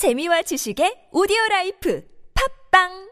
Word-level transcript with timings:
재미와 0.00 0.40
지식의 0.48 1.12
오디오 1.12 1.36
라이프. 1.50 2.00
팝빵 2.32 3.09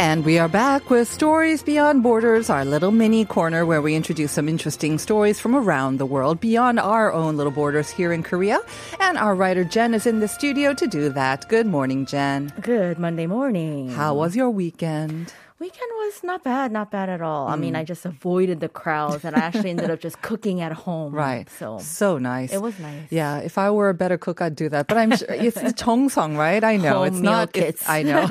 And 0.00 0.24
we 0.24 0.38
are 0.38 0.48
back 0.48 0.88
with 0.88 1.12
Stories 1.12 1.62
Beyond 1.62 2.02
Borders, 2.02 2.48
our 2.48 2.64
little 2.64 2.90
mini 2.90 3.26
corner 3.26 3.66
where 3.66 3.82
we 3.82 3.94
introduce 3.94 4.32
some 4.32 4.48
interesting 4.48 4.96
stories 4.96 5.38
from 5.38 5.54
around 5.54 5.98
the 5.98 6.06
world, 6.06 6.40
beyond 6.40 6.80
our 6.80 7.12
own 7.12 7.36
little 7.36 7.52
borders 7.52 7.90
here 7.90 8.10
in 8.10 8.22
Korea. 8.22 8.60
And 8.98 9.18
our 9.18 9.34
writer 9.34 9.62
Jen 9.62 9.92
is 9.92 10.06
in 10.06 10.20
the 10.20 10.26
studio 10.26 10.72
to 10.72 10.86
do 10.86 11.10
that. 11.10 11.46
Good 11.50 11.66
morning, 11.66 12.06
Jen. 12.06 12.50
Good 12.62 12.98
Monday 12.98 13.26
morning. 13.26 13.90
How 13.90 14.14
was 14.14 14.34
your 14.34 14.48
weekend? 14.48 15.34
Weekend 15.60 15.90
was 15.96 16.24
not 16.24 16.42
bad, 16.42 16.72
not 16.72 16.90
bad 16.90 17.10
at 17.10 17.20
all. 17.20 17.46
I 17.46 17.56
mean, 17.56 17.76
I 17.76 17.84
just 17.84 18.06
avoided 18.06 18.60
the 18.60 18.68
crowds 18.70 19.26
and 19.26 19.36
I 19.36 19.40
actually 19.40 19.68
ended 19.70 19.90
up 19.90 20.00
just 20.00 20.22
cooking 20.22 20.62
at 20.62 20.72
home. 20.72 21.14
Right. 21.14 21.50
So 21.58 21.78
so 21.78 22.16
nice. 22.16 22.50
it 22.50 22.62
was 22.62 22.78
nice. 22.78 23.08
Yeah, 23.10 23.38
if 23.40 23.58
I 23.58 23.70
were 23.70 23.90
a 23.90 23.94
better 23.94 24.16
cook, 24.16 24.40
I'd 24.40 24.56
do 24.56 24.70
that. 24.70 24.86
But 24.88 24.96
I'm 24.96 25.14
sure 25.14 25.28
it's 25.28 25.60
the 25.60 25.74
Chongsong, 25.84 26.38
right? 26.38 26.64
I 26.64 26.76
know 26.78 27.02
it's 27.02 27.16
Home 27.16 27.22
meal 27.22 27.30
not. 27.32 27.54
it's- 27.56 27.84
I 27.86 28.02
know. 28.02 28.26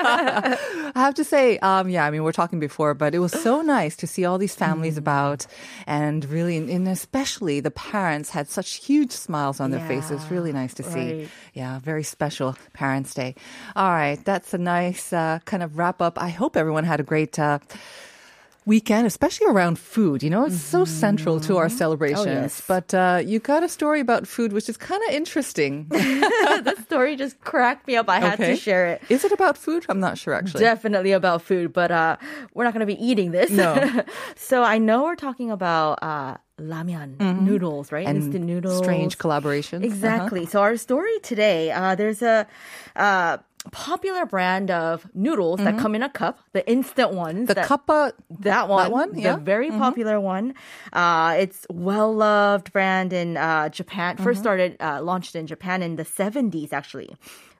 I 0.00 0.92
have 0.94 1.14
to 1.14 1.24
say, 1.24 1.58
um, 1.58 1.88
yeah. 1.88 2.06
I 2.06 2.10
mean, 2.10 2.22
we're 2.22 2.32
talking 2.32 2.60
before, 2.60 2.94
but 2.94 3.14
it 3.14 3.18
was 3.18 3.32
so 3.32 3.62
nice 3.76 3.96
to 3.96 4.06
see 4.06 4.24
all 4.24 4.38
these 4.38 4.54
families 4.54 4.94
Mm. 4.94 4.98
about, 4.98 5.46
and 5.86 6.24
really, 6.26 6.56
and 6.56 6.86
especially 6.88 7.60
the 7.60 7.70
parents 7.70 8.30
had 8.30 8.48
such 8.48 8.74
huge 8.86 9.10
smiles 9.12 9.60
on 9.60 9.70
their 9.72 9.86
faces. 9.86 10.22
Yeah, 10.22 10.28
Really 10.30 10.52
nice 10.52 10.74
to 10.74 10.82
see. 10.82 11.20
right. 11.20 11.28
Yeah, 11.54 11.78
very 11.80 12.02
special 12.04 12.56
Parents' 12.72 13.12
Day. 13.14 13.34
All 13.76 13.90
right, 13.90 14.22
that's 14.24 14.54
a 14.54 14.58
nice 14.58 15.12
uh, 15.12 15.40
kind 15.44 15.62
of 15.62 15.76
wrap 15.78 16.00
up. 16.00 16.20
I 16.20 16.28
hope 16.28 16.56
everyone 16.60 16.84
had 16.84 17.00
a 17.00 17.02
great. 17.02 17.38
Uh, 17.38 17.58
Weekend, 18.66 19.06
especially 19.06 19.46
around 19.48 19.78
food, 19.78 20.22
you 20.22 20.28
know, 20.28 20.44
it's 20.44 20.60
so 20.60 20.84
central 20.84 21.40
to 21.40 21.56
our 21.56 21.70
celebrations. 21.70 22.26
Mm-hmm. 22.26 22.38
Oh, 22.38 22.42
yes. 22.42 22.62
But 22.68 22.94
uh, 22.94 23.22
you 23.24 23.40
got 23.40 23.62
a 23.64 23.68
story 23.68 24.00
about 24.00 24.28
food, 24.28 24.52
which 24.52 24.68
is 24.68 24.76
kind 24.76 25.02
of 25.08 25.14
interesting. 25.14 25.86
the 25.88 26.76
story 26.84 27.16
just 27.16 27.40
cracked 27.40 27.86
me 27.88 27.96
up. 27.96 28.08
I 28.10 28.20
had 28.20 28.34
Okay. 28.34 28.50
to 28.54 28.56
share 28.56 28.86
it. 28.86 29.02
Is 29.08 29.24
it 29.24 29.32
about 29.32 29.56
food? 29.56 29.86
I'm 29.88 29.98
not 29.98 30.18
sure 30.18 30.34
actually. 30.34 30.60
Definitely 30.62 31.12
about 31.12 31.40
food, 31.42 31.72
but 31.72 31.90
uh, 31.90 32.16
we're 32.54 32.64
not 32.64 32.74
going 32.74 32.86
to 32.86 32.94
be 32.94 33.02
eating 33.04 33.30
this. 33.32 33.50
No. 33.50 33.72
so 34.36 34.62
I 34.62 34.76
know 34.78 35.04
we're 35.04 35.16
talking 35.16 35.50
about 35.50 35.98
uh, 36.02 36.36
ramyun 36.60 37.18
noodles, 37.40 37.90
right? 37.90 38.06
Mm-hmm. 38.06 38.16
and 38.16 38.24
Instant 38.24 38.44
noodles. 38.44 38.78
strange 38.78 39.16
collaborations. 39.18 39.78
Uh-huh. 39.78 39.86
Exactly. 39.86 40.44
So 40.46 40.60
our 40.60 40.76
story 40.76 41.18
today, 41.22 41.72
uh, 41.72 41.94
there's 41.94 42.20
a 42.22 42.46
uh, 42.94 43.38
popular 43.72 44.24
brand 44.26 44.70
of 44.70 45.06
noodles 45.14 45.60
that 45.60 45.78
come 45.78 45.94
in 45.94 46.02
a 46.02 46.08
cup, 46.08 46.40
the 46.52 46.68
instant 46.68 47.12
ones. 47.12 47.48
Mm-hmm. 47.48 47.60
The 47.60 47.66
that, 48.40 48.68
one, 48.68 48.82
That 48.84 48.90
one, 48.90 48.90
one? 48.90 49.12
the 49.12 49.20
Yeah. 49.20 49.34
Mm-hmm. 49.36 49.44
very 49.44 49.70
popular 49.70 50.18
one. 50.20 50.54
Uh, 50.92 51.36
it's 51.38 51.66
well 51.70 52.12
loved 52.14 52.72
brand 52.72 53.12
in 53.12 53.36
uh, 53.36 53.68
Japan. 53.68 54.14
Mm-hmm. 54.14 54.24
First 54.24 54.40
started 54.40 54.76
uh, 54.80 55.02
launched 55.02 55.36
in 55.36 55.46
Japan 55.46 55.82
in 55.82 55.96
the 55.96 56.04
70s, 56.04 56.72
actually. 56.72 57.14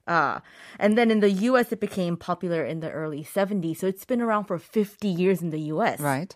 Uh, 0.06 0.40
and 0.78 0.96
then 0.98 1.10
in 1.10 1.20
the 1.20 1.30
U.S., 1.30 1.70
it 1.70 1.78
became 1.80 2.16
popular 2.16 2.64
in 2.64 2.80
the 2.80 2.90
early 2.90 3.22
70s. 3.22 3.76
So 3.76 3.86
it's 3.86 4.04
been 4.04 4.20
around 4.20 4.44
for 4.44 4.58
50 4.58 5.06
years 5.06 5.40
in 5.42 5.50
the 5.50 5.60
U.S. 5.74 6.00
Right. 6.00 6.34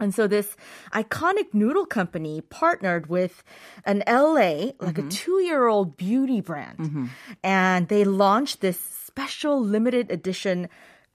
And 0.00 0.14
so 0.14 0.26
this 0.26 0.56
iconic 0.92 1.52
noodle 1.52 1.86
company 1.86 2.40
partnered 2.40 3.08
with 3.08 3.42
an 3.84 4.02
LA, 4.06 4.72
like 4.78 4.94
Mm-hmm. 4.96 5.08
a 5.08 5.10
two 5.10 5.40
year 5.42 5.66
old 5.66 5.96
beauty 5.96 6.40
brand. 6.40 7.10
And 7.42 7.88
they 7.88 8.04
launched 8.04 8.60
this 8.60 8.78
special 8.78 9.60
limited 9.60 10.10
edition 10.10 10.68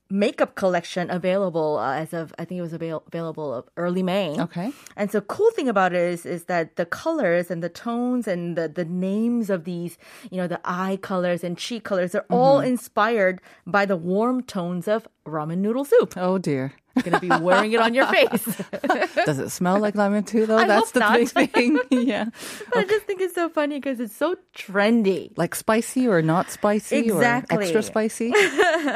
makeup 0.10 0.54
collection 0.54 1.10
available 1.10 1.78
uh, 1.80 1.96
as 1.96 2.14
of, 2.14 2.36
I 2.38 2.46
think 2.46 2.60
it 2.60 2.62
was 2.62 2.74
avail- 2.74 3.02
available 3.08 3.52
of 3.52 3.68
early 3.78 4.04
May. 4.04 4.36
Okay. 4.40 4.72
And 4.96 5.10
so 5.10 5.22
cool 5.22 5.50
thing 5.52 5.68
about 5.68 5.94
it 5.94 6.02
is, 6.02 6.26
is 6.26 6.44
that 6.46 6.76
the 6.76 6.86
colors 6.86 7.50
and 7.50 7.64
the 7.64 7.70
tones 7.70 8.28
and 8.28 8.56
the, 8.56 8.68
the 8.68 8.86
names 8.86 9.50
of 9.50 9.64
these, 9.64 9.98
you 10.30 10.38
know, 10.38 10.46
the 10.48 10.60
eye 10.66 11.00
colors 11.02 11.44
and 11.44 11.58
cheek 11.58 11.84
colors 11.84 12.14
are 12.14 12.26
all 12.30 12.60
Mm-hmm. 12.60 12.68
inspired 12.74 13.42
by 13.66 13.86
the 13.88 13.96
warm 13.96 14.44
tones 14.44 14.88
of 14.88 15.08
ramen 15.26 15.60
noodle 15.60 15.86
soup. 15.86 16.14
Oh 16.18 16.38
dear. 16.38 16.74
Going 17.02 17.14
to 17.14 17.20
be 17.20 17.30
wearing 17.44 17.72
it 17.72 17.80
on 17.80 17.94
your 17.96 18.06
face. 18.06 18.62
Does 19.26 19.40
it 19.40 19.50
smell 19.50 19.80
like 19.80 19.96
lemon 19.96 20.24
too? 20.24 20.46
Though 20.46 20.58
I 20.58 20.68
that's 20.68 20.92
the 20.92 21.00
not. 21.00 21.34
big 21.34 21.52
thing. 21.52 21.80
yeah. 21.90 22.26
But 22.70 22.78
I 22.78 22.84
just 22.86 23.06
think 23.06 23.20
it's 23.22 23.34
so 23.34 23.50
funny 23.50 23.80
because 23.80 24.00
it's 24.00 24.16
so 24.16 24.36
trendy. 24.56 25.32
Like 25.36 25.56
spicy 25.56 26.08
or 26.08 26.22
not 26.22 26.52
spicy 26.52 26.98
Exactly. 26.98 27.58
or 27.58 27.62
extra 27.62 27.82
spicy. 27.84 28.32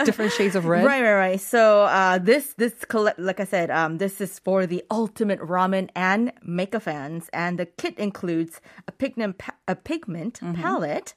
Different 0.05 0.31
shades 0.33 0.55
of 0.55 0.65
red. 0.65 0.85
Right, 0.85 1.01
right, 1.01 1.15
right. 1.15 1.41
So 1.41 1.83
uh, 1.83 2.19
this, 2.19 2.53
this, 2.57 2.73
like 3.17 3.39
I 3.39 3.45
said, 3.45 3.71
um, 3.71 3.97
this 3.97 4.21
is 4.21 4.39
for 4.39 4.65
the 4.67 4.83
ultimate 4.91 5.39
ramen 5.41 5.89
and 5.95 6.31
makeup 6.43 6.83
fans, 6.83 7.29
and 7.33 7.57
the 7.57 7.65
kit 7.65 7.97
includes 7.97 8.61
a 8.87 8.91
pigment, 8.91 9.41
a 9.67 9.75
pigment 9.75 10.39
Mm-hmm. 10.41 10.61
palette, 10.61 11.13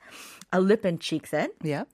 a 0.52 0.60
lip 0.60 0.84
and 0.84 1.00
cheek 1.00 1.26
set, 1.26 1.50
Yeah. 1.62 1.84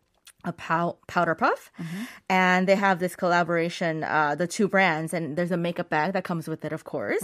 A 0.47 0.53
pow- 0.53 0.97
powder 1.09 1.35
puff, 1.35 1.71
Mm-hmm. 1.79 2.03
and 2.31 2.67
they 2.69 2.77
have 2.77 2.99
this 3.01 3.15
collaboration, 3.17 4.05
uh, 4.05 4.35
the 4.35 4.47
two 4.47 4.69
brands, 4.69 5.13
and 5.13 5.37
there's 5.37 5.51
a 5.53 5.57
makeup 5.57 5.91
bag 5.91 6.13
that 6.15 6.25
comes 6.25 6.47
with 6.49 6.65
it, 6.65 6.73
of 6.73 6.85
course, 6.85 7.23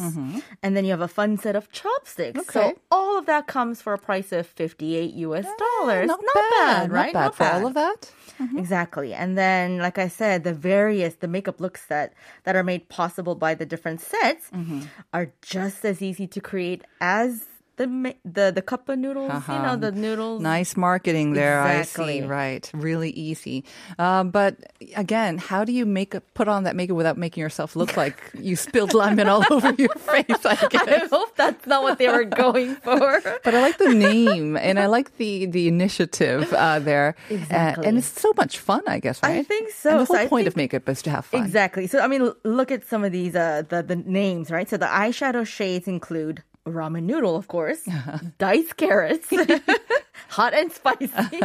and 0.62 0.76
then 0.76 0.84
you 0.84 0.90
have 0.90 1.00
a 1.00 1.08
fun 1.08 1.38
set 1.38 1.54
of 1.56 1.70
chopsticks. 1.72 2.38
Mm-hmm. 2.38 2.58
Okay. 2.58 2.74
So 2.74 2.78
all 2.90 3.16
of 3.18 3.26
that 3.26 3.46
comes 3.46 3.80
for 3.80 3.92
a 3.94 3.98
price 3.98 4.32
of 4.32 4.46
58 4.46 5.14
US 5.28 5.46
dollars. 5.64 6.08
Not, 6.08 6.20
bad, 6.50 6.90
right? 6.92 7.14
Not 7.14 7.36
bad 7.38 7.48
for 7.48 7.54
all 7.54 7.66
of 7.68 7.74
that. 7.74 8.10
Exactly. 8.56 9.14
And 9.14 9.38
then, 9.38 9.78
like 9.78 9.98
I 9.98 10.08
said, 10.08 10.42
the 10.44 10.52
various 10.54 11.14
the 11.14 11.28
makeup 11.28 11.60
looks 11.60 11.86
that 11.86 12.12
that 12.44 12.56
are 12.56 12.64
made 12.64 12.88
possible 12.88 13.34
by 13.36 13.54
the 13.54 13.64
different 13.66 14.00
sets 14.00 14.50
Mm-hmm. 14.50 14.80
are 15.12 15.28
just 15.42 15.84
as 15.84 16.02
easy 16.02 16.26
to 16.26 16.40
create 16.40 16.82
as 17.00 17.46
the 17.76 18.14
the 18.24 18.52
the 18.54 18.62
cup 18.62 18.88
of 18.88 18.98
noodles. 18.98 19.32
You 19.48 19.54
know, 19.58 19.76
the 19.76 19.92
noodles. 19.92 20.42
Nice 20.42 20.76
marketing 20.76 21.32
there. 21.32 21.60
I 21.62 21.82
see. 21.82 22.22
Right. 22.22 22.70
Really 22.74 23.10
easy. 23.10 23.64
Um, 23.98 24.30
but 24.30 24.56
again, 24.96 25.38
how 25.38 25.64
do 25.64 25.72
you 25.72 25.86
make 25.86 26.14
a, 26.14 26.20
put 26.20 26.48
on 26.48 26.64
that 26.64 26.76
makeup 26.76 26.96
without 26.96 27.16
making 27.16 27.40
yourself 27.40 27.74
look 27.76 27.96
like 27.96 28.16
you 28.38 28.56
spilled 28.56 28.94
lemon 28.94 29.28
all 29.28 29.44
over 29.50 29.72
your 29.78 29.94
face? 29.94 30.24
I 30.44 30.58
I 30.72 31.06
hope 31.10 31.36
that's 31.36 31.66
not 31.66 31.82
what 31.82 31.98
they 31.98 32.08
were 32.08 32.24
going 32.24 32.76
for. 32.84 33.20
But 33.44 33.54
I 33.54 33.60
like 33.62 33.78
the 33.78 33.94
name 33.94 34.56
and 34.56 34.78
I 34.78 34.86
like 34.86 35.16
the 35.16 35.46
the 35.46 35.68
initiative 35.68 36.52
uh, 36.52 36.78
there. 36.78 37.16
Uh, 37.30 37.34
Exactly. 37.34 37.86
and 37.86 37.98
it's 37.98 38.20
so 38.20 38.32
much 38.36 38.58
fun, 38.58 38.82
I 38.86 38.98
guess, 39.00 39.20
Right? 39.22 39.38
I 39.38 39.42
think 39.42 39.70
so. 39.70 39.90
And 39.90 40.00
the 40.00 40.04
whole 40.04 40.16
I 40.16 40.26
point 40.26 40.46
of 40.46 40.56
makeup 40.56 40.88
is 40.88 41.02
to 41.02 41.10
have 41.10 41.24
fun. 41.26 41.42
Exactly. 41.42 41.86
So 41.86 42.00
I 42.00 42.06
mean, 42.06 42.32
look 42.44 42.70
at 42.70 42.86
some 42.86 43.04
of 43.04 43.12
these 43.12 43.34
uh, 43.34 43.62
the 43.68 43.82
the 43.82 43.96
names, 43.96 44.50
right? 44.50 44.68
So 44.68 44.76
the 44.76 44.86
eyeshadow 44.86 45.46
shades 45.46 45.88
include 45.88 46.42
ramen 46.66 47.04
noodle, 47.04 47.34
of 47.36 47.48
course, 47.48 47.80
diced 48.38 48.76
carrots, 48.76 49.28
hot 50.28 50.54
and 50.54 50.72
spicy, 50.72 51.40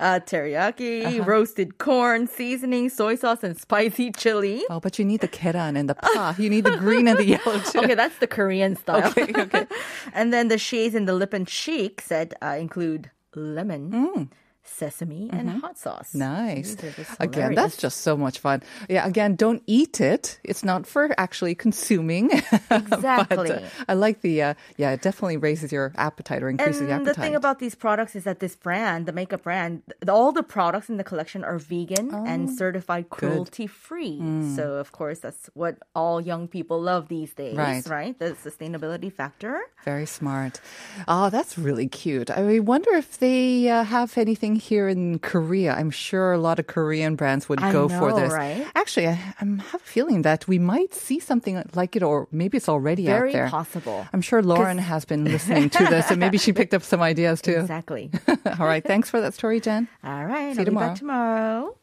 uh, 0.00 0.20
teriyaki, 0.24 1.04
Uh-huh. 1.04 1.24
roasted 1.24 1.78
corn, 1.78 2.26
seasoning, 2.26 2.88
soy 2.88 3.16
sauce, 3.16 3.42
and 3.42 3.58
spicy 3.58 4.12
chili. 4.12 4.64
Oh, 4.70 4.80
but 4.80 4.98
you 4.98 5.04
need 5.04 5.20
the 5.20 5.28
keran 5.28 5.76
and 5.76 5.88
the 5.90 5.94
pa. 5.94 6.34
You 6.38 6.48
need 6.48 6.64
the 6.64 6.76
green 6.76 7.08
and 7.08 7.18
the 7.18 7.24
yellow 7.26 7.58
too. 7.60 7.80
Okay, 7.80 7.94
that's 7.94 8.18
the 8.18 8.26
Korean 8.26 8.76
style. 8.76 9.08
Okay, 9.10 9.32
okay. 9.36 9.66
and 10.14 10.32
then 10.32 10.48
the 10.48 10.58
shades 10.58 10.94
in 10.94 11.04
the 11.06 11.12
lip 11.14 11.32
and 11.32 11.46
cheek 11.46 12.00
set 12.00 12.34
uh, 12.42 12.56
include 12.58 13.10
lemon, 13.34 13.90
Mm. 13.90 14.28
Sesame, 14.68 15.30
and 15.32 15.48
hot 15.62 15.78
sauce. 15.78 16.14
Nice. 16.14 16.74
These 16.74 16.84
are 16.84 16.90
just 16.96 17.16
Again, 17.20 17.54
that's 17.54 17.76
just 17.76 18.00
so 18.02 18.16
much 18.16 18.38
fun. 18.38 18.62
Yeah, 18.88 19.06
again, 19.06 19.36
don't 19.36 19.62
eat 19.66 20.00
it. 20.00 20.38
It's 20.44 20.64
not 20.64 20.86
for 20.86 21.14
actually 21.18 21.54
consuming. 21.54 22.30
Exactly. 22.70 23.36
but, 23.36 23.50
uh, 23.50 23.60
I 23.88 23.94
like 23.94 24.20
the, 24.20 24.42
uh, 24.42 24.54
yeah, 24.76 24.90
it 24.92 25.02
definitely 25.02 25.36
raises 25.36 25.72
your 25.72 25.92
appetite 25.96 26.42
or 26.42 26.48
increases 26.48 26.82
And 26.90 27.06
the 27.06 27.12
the 27.12 27.14
thing 27.14 27.34
about 27.34 27.58
these 27.58 27.74
products 27.74 28.14
is 28.16 28.24
that 28.24 28.40
this 28.40 28.54
brand, 28.56 29.06
the 29.06 29.12
makeup 29.12 29.42
brand, 29.42 29.82
all 30.08 30.32
the 30.32 30.42
products 30.42 30.88
in 30.88 30.96
the 30.96 31.04
collection 31.04 31.44
are 31.44 31.58
vegan 31.58 32.12
and 32.14 32.50
certified 32.50 33.08
cruelty 33.10 33.66
free. 33.66 34.18
So 34.56 34.74
of 34.74 34.92
course 34.92 35.18
that's 35.20 35.48
what 35.54 35.76
all 35.94 36.20
young 36.20 36.48
people 36.48 36.80
love 36.80 37.08
these 37.08 37.32
days, 37.34 37.56
Right. 37.56 37.86
right? 37.86 38.18
The 38.18 38.32
sustainability 38.42 39.12
factor. 39.12 39.60
Very 39.84 40.06
smart. 40.06 40.60
Oh, 41.08 41.30
that's 41.30 41.56
really 41.56 41.86
cute. 41.88 42.30
I 42.30 42.58
wonder 42.60 42.90
if 42.94 43.18
they 43.18 43.68
uh, 43.70 43.84
have 43.84 44.18
anything 44.18 44.55
here 44.58 44.88
in 44.88 45.18
Korea. 45.18 45.74
I'm 45.74 45.90
sure 45.90 46.32
a 46.32 46.38
lot 46.38 46.58
of 46.58 46.66
Korean 46.66 47.16
brands 47.16 47.48
would 47.48 47.60
I 47.60 47.72
go 47.72 47.88
for 47.88 48.12
this. 48.12 48.32
right? 48.32 48.66
Actually, 48.74 49.08
I, 49.08 49.12
I 49.40 49.44
have 49.44 49.74
a 49.74 49.78
feeling 49.78 50.22
that 50.22 50.46
we 50.48 50.58
might 50.58 50.94
see 50.94 51.20
something 51.20 51.62
like 51.74 51.96
it, 51.96 52.02
or 52.02 52.28
maybe 52.32 52.56
it's 52.56 52.68
already 52.68 53.06
Very 53.06 53.30
out 53.30 53.32
there. 53.32 53.42
Very 53.42 53.50
possible. 53.50 54.06
I'm 54.12 54.22
sure 54.22 54.42
Lauren 54.42 54.78
has 54.78 55.04
been 55.04 55.24
listening 55.36 55.70
to 55.70 55.84
this, 55.84 56.10
and 56.10 56.20
maybe 56.20 56.38
she 56.38 56.52
picked 56.52 56.74
up 56.74 56.82
some 56.82 57.02
ideas 57.02 57.40
too. 57.40 57.60
Exactly. 57.60 58.10
All 58.58 58.66
right. 58.66 58.84
Thanks 58.84 59.10
for 59.10 59.20
that 59.20 59.34
story, 59.34 59.60
Jen. 59.60 59.88
all 60.04 60.24
right. 60.24 60.54
See 60.54 60.62
you 60.62 60.66
I'll 60.66 60.72
be 60.72 60.76
back 60.76 60.96
tomorrow. 60.96 61.76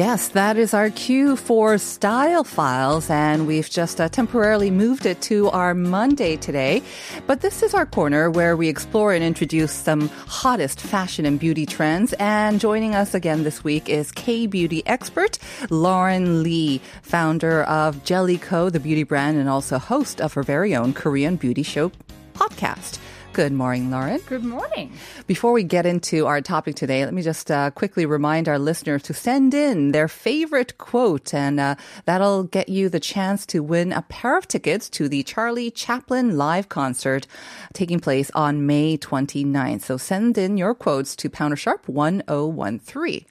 Yes, 0.00 0.28
that 0.28 0.56
is 0.56 0.72
our 0.72 0.88
cue 0.88 1.36
for 1.36 1.76
Style 1.76 2.42
Files, 2.42 3.10
and 3.10 3.46
we've 3.46 3.68
just 3.68 4.00
uh, 4.00 4.08
temporarily 4.08 4.70
moved 4.70 5.04
it 5.04 5.20
to 5.28 5.50
our 5.50 5.74
Monday 5.74 6.38
today. 6.38 6.82
But 7.26 7.42
this 7.42 7.62
is 7.62 7.74
our 7.74 7.84
corner 7.84 8.30
where 8.30 8.56
we 8.56 8.70
explore 8.70 9.12
and 9.12 9.22
introduce 9.22 9.72
some 9.72 10.08
hottest 10.26 10.80
fashion 10.80 11.26
and 11.26 11.38
beauty 11.38 11.66
trends. 11.66 12.14
And 12.14 12.58
joining 12.58 12.94
us 12.94 13.12
again 13.12 13.42
this 13.42 13.62
week 13.62 13.90
is 13.90 14.10
K 14.10 14.46
beauty 14.46 14.82
expert 14.86 15.38
Lauren 15.68 16.42
Lee, 16.42 16.80
founder 17.02 17.64
of 17.64 18.02
Jelly 18.02 18.38
Co, 18.38 18.70
the 18.70 18.80
beauty 18.80 19.02
brand, 19.02 19.36
and 19.36 19.50
also 19.50 19.78
host 19.78 20.22
of 20.22 20.32
her 20.32 20.42
very 20.42 20.74
own 20.74 20.94
Korean 20.94 21.36
beauty 21.36 21.62
show 21.62 21.92
podcast. 22.32 22.98
Good 23.32 23.52
morning, 23.52 23.92
Lauren. 23.92 24.18
Good 24.26 24.44
morning. 24.44 24.92
Before 25.28 25.52
we 25.52 25.62
get 25.62 25.86
into 25.86 26.26
our 26.26 26.40
topic 26.40 26.74
today, 26.74 27.04
let 27.04 27.14
me 27.14 27.22
just 27.22 27.48
uh, 27.48 27.70
quickly 27.70 28.04
remind 28.04 28.48
our 28.48 28.58
listeners 28.58 29.04
to 29.04 29.14
send 29.14 29.54
in 29.54 29.92
their 29.92 30.08
favorite 30.08 30.78
quote, 30.78 31.32
and 31.32 31.60
uh, 31.60 31.76
that'll 32.06 32.42
get 32.42 32.68
you 32.68 32.88
the 32.88 32.98
chance 32.98 33.46
to 33.46 33.62
win 33.62 33.92
a 33.92 34.02
pair 34.02 34.36
of 34.36 34.48
tickets 34.48 34.90
to 34.90 35.08
the 35.08 35.22
Charlie 35.22 35.70
Chaplin 35.70 36.36
live 36.36 36.68
concert 36.68 37.28
taking 37.72 38.00
place 38.00 38.32
on 38.34 38.66
May 38.66 38.98
29th. 38.98 39.82
So 39.82 39.96
send 39.96 40.36
in 40.36 40.56
your 40.56 40.74
quotes 40.74 41.14
to 41.14 41.30
Pounder 41.30 41.56
Sharp 41.56 41.88
1013. 41.88 43.26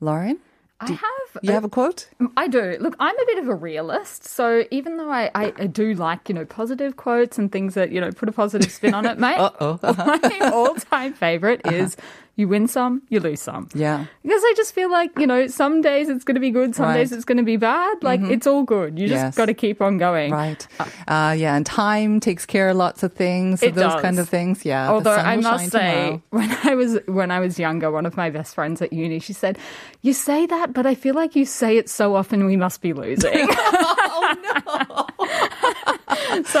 Lauren? 0.00 0.40
I 0.78 0.92
have. 0.92 1.42
You 1.42 1.52
have 1.52 1.64
a 1.64 1.68
quote? 1.70 2.08
Mm, 2.20 2.32
I 2.36 2.48
do. 2.48 2.76
Look, 2.80 2.96
I'm 3.00 3.18
a 3.18 3.24
bit 3.26 3.38
of 3.38 3.48
a 3.48 3.54
realist. 3.54 4.24
So 4.24 4.64
even 4.70 4.98
though 4.98 5.10
I, 5.10 5.30
I, 5.34 5.52
I 5.56 5.66
do 5.66 5.94
like, 5.94 6.28
you 6.28 6.34
know, 6.34 6.44
positive 6.44 6.96
quotes 6.96 7.38
and 7.38 7.50
things 7.50 7.74
that, 7.74 7.92
you 7.92 8.00
know, 8.00 8.12
put 8.12 8.28
a 8.28 8.32
positive 8.32 8.70
spin 8.70 8.92
on 8.92 9.06
it, 9.06 9.18
mate. 9.18 9.36
Uh-oh. 9.38 9.78
Uh-huh. 9.82 10.18
my 10.40 10.50
all 10.50 10.74
time 10.74 11.14
favorite 11.14 11.62
uh-huh. 11.64 11.76
is 11.76 11.96
you 12.36 12.46
win 12.48 12.68
some, 12.68 13.02
you 13.08 13.18
lose 13.18 13.40
some. 13.40 13.68
Yeah. 13.74 14.04
Because 14.22 14.42
I 14.44 14.52
just 14.56 14.74
feel 14.74 14.90
like, 14.90 15.10
you 15.18 15.26
know, 15.26 15.46
some 15.46 15.80
days 15.80 16.08
it's 16.10 16.22
going 16.22 16.34
to 16.34 16.40
be 16.40 16.50
good, 16.50 16.74
some 16.74 16.86
Right. 16.86 16.98
days 16.98 17.10
it's 17.12 17.24
going 17.24 17.38
to 17.38 17.42
be 17.44 17.56
bad. 17.56 18.02
Like, 18.02 18.20
it's 18.20 18.46
all 18.46 18.62
good. 18.62 18.98
You 18.98 19.08
just 19.08 19.24
Yes. 19.24 19.34
got 19.34 19.46
to 19.46 19.54
keep 19.54 19.80
on 19.80 19.96
going. 19.96 20.32
Right. 20.32 20.66
Uh, 21.08 21.34
yeah, 21.36 21.56
and 21.56 21.64
time 21.64 22.20
takes 22.20 22.44
care 22.44 22.68
of 22.68 22.76
lots 22.76 23.02
of 23.02 23.14
things, 23.14 23.62
It 23.62 23.74
those 23.74 23.92
does. 23.94 24.02
kind 24.02 24.18
of 24.18 24.28
things. 24.28 24.64
Yeah. 24.66 24.90
Although 24.90 25.12
I 25.16 25.36
must 25.36 25.70
say, 25.70 25.80
tomorrow. 25.80 26.22
when 26.30 26.50
I 26.64 26.74
was 26.74 26.98
when 27.06 27.30
I 27.30 27.40
was 27.40 27.58
younger, 27.58 27.90
one 27.90 28.04
of 28.06 28.16
my 28.16 28.28
best 28.30 28.54
friends 28.54 28.82
at 28.82 28.92
uni, 28.92 29.18
she 29.18 29.32
said, 29.32 29.58
"You 30.02 30.12
say 30.12 30.44
that, 30.46 30.72
but 30.74 30.84
I 30.86 30.94
feel 30.94 31.14
like 31.14 31.34
you 31.36 31.44
say 31.46 31.78
it 31.78 31.88
so 31.88 32.14
often, 32.14 32.44
we 32.44 32.56
must 32.56 32.82
be 32.82 32.92
losing." 32.92 33.48
oh 33.50 34.34
no! 34.44 36.42
so 36.44 36.60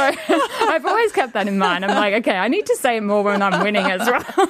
I've 0.68 0.86
always 0.86 1.12
kept 1.12 1.32
that 1.34 1.46
in 1.48 1.58
mind. 1.58 1.84
I'm 1.84 1.94
like, 1.94 2.14
okay, 2.14 2.36
I 2.36 2.48
need 2.48 2.66
to 2.66 2.76
say 2.76 2.96
it 2.96 3.02
more 3.02 3.22
when 3.22 3.42
I'm 3.42 3.62
winning 3.62 3.84
as 3.86 4.08
well. 4.08 4.48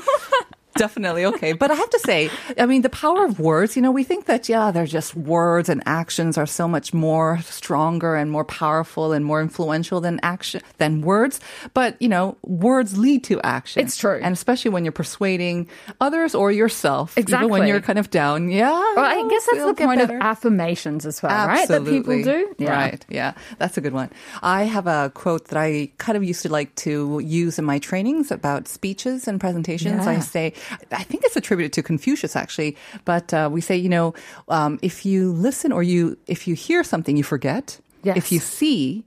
Definitely 0.77 1.25
okay. 1.27 1.53
But 1.53 1.71
I 1.71 1.75
have 1.75 1.91
to 1.91 1.99
say, 2.01 2.31
I 2.59 2.67
mean, 2.67 2.83
the 2.83 2.89
power 2.89 3.25
of 3.25 3.41
words, 3.41 3.77
you 3.77 3.83
know, 3.83 3.91
we 3.91 4.05
think 4.05 4.27
that, 4.27 4.49
yeah, 4.49 4.71
they're 4.71 4.87
just 4.87 5.15
words 5.15 5.69
and 5.69 5.83
actions 5.87 6.39
are 6.39 6.47
so 6.47 6.69
much 6.69 6.93
more 6.95 7.41
stronger 7.43 8.15
and 8.15 8.31
more 8.31 8.45
powerful 8.45 9.13
and 9.13 9.25
more 9.25 9.41
influential 9.41 10.01
than 10.01 10.21
action, 10.23 10.61
than 10.79 11.01
words. 11.01 11.41
But, 11.75 12.01
you 12.01 12.09
know, 12.09 12.37
words 12.43 12.97
lead 12.97 13.25
to 13.25 13.41
action. 13.43 13.83
It's 13.83 13.97
true. 13.97 14.21
And 14.23 14.33
especially 14.33 14.71
when 14.71 14.85
you're 14.85 14.93
persuading 14.93 15.69
others 16.01 16.35
or 16.35 16.53
yourself. 16.53 17.17
Even 17.19 17.49
when 17.49 17.67
you're 17.67 17.81
kind 17.81 17.99
of 17.99 18.11
down. 18.11 18.51
Yeah. 18.51 18.71
Well, 18.71 18.99
I 18.99 19.29
guess 19.29 19.47
that's 19.47 19.65
the 19.65 19.75
point 19.75 20.01
better. 20.01 20.17
of 20.17 20.23
affirmations 20.23 21.07
as 21.07 21.23
well, 21.23 21.47
right? 21.47 21.67
That 21.69 21.85
people 21.85 22.13
Absolutely. 22.13 22.65
do. 22.65 22.71
Right. 22.71 23.05
Yeah. 23.09 23.35
That's 23.59 23.77
a 23.77 23.81
good 23.81 23.93
one. 23.93 24.11
I 24.43 24.65
have 24.65 24.87
a 24.87 25.11
quote 25.15 25.49
that 25.49 25.59
I 25.59 25.91
kind 25.99 26.17
of 26.17 26.25
used 26.25 26.43
to 26.43 26.49
like 26.49 26.75
to 26.77 27.21
use 27.25 27.59
in 27.59 27.65
my 27.65 27.79
trainings 27.79 28.31
about 28.31 28.69
speeches 28.69 29.27
and 29.29 29.41
presentations. 29.41 30.07
I 30.07 30.21
say, 30.21 30.53
I 30.91 31.03
think 31.03 31.25
it's 31.25 31.37
attributed 31.37 31.73
to 31.75 31.83
Confucius 31.83 32.37
actually, 32.37 32.77
but 33.05 33.33
uh, 33.33 33.49
we 33.53 33.61
say, 33.61 33.77
you 33.77 33.89
know, 33.89 34.15
um, 34.49 34.79
if 34.83 35.05
you 35.05 35.33
listen 35.33 35.73
or 35.73 35.83
you, 35.83 36.19
if 36.27 36.47
you 36.47 36.55
hear 36.55 36.85
something, 36.85 37.17
you 37.17 37.25
forget. 37.25 37.81
Yes. 38.03 38.17
If 38.17 38.33
you 38.33 38.39
see 38.39 39.05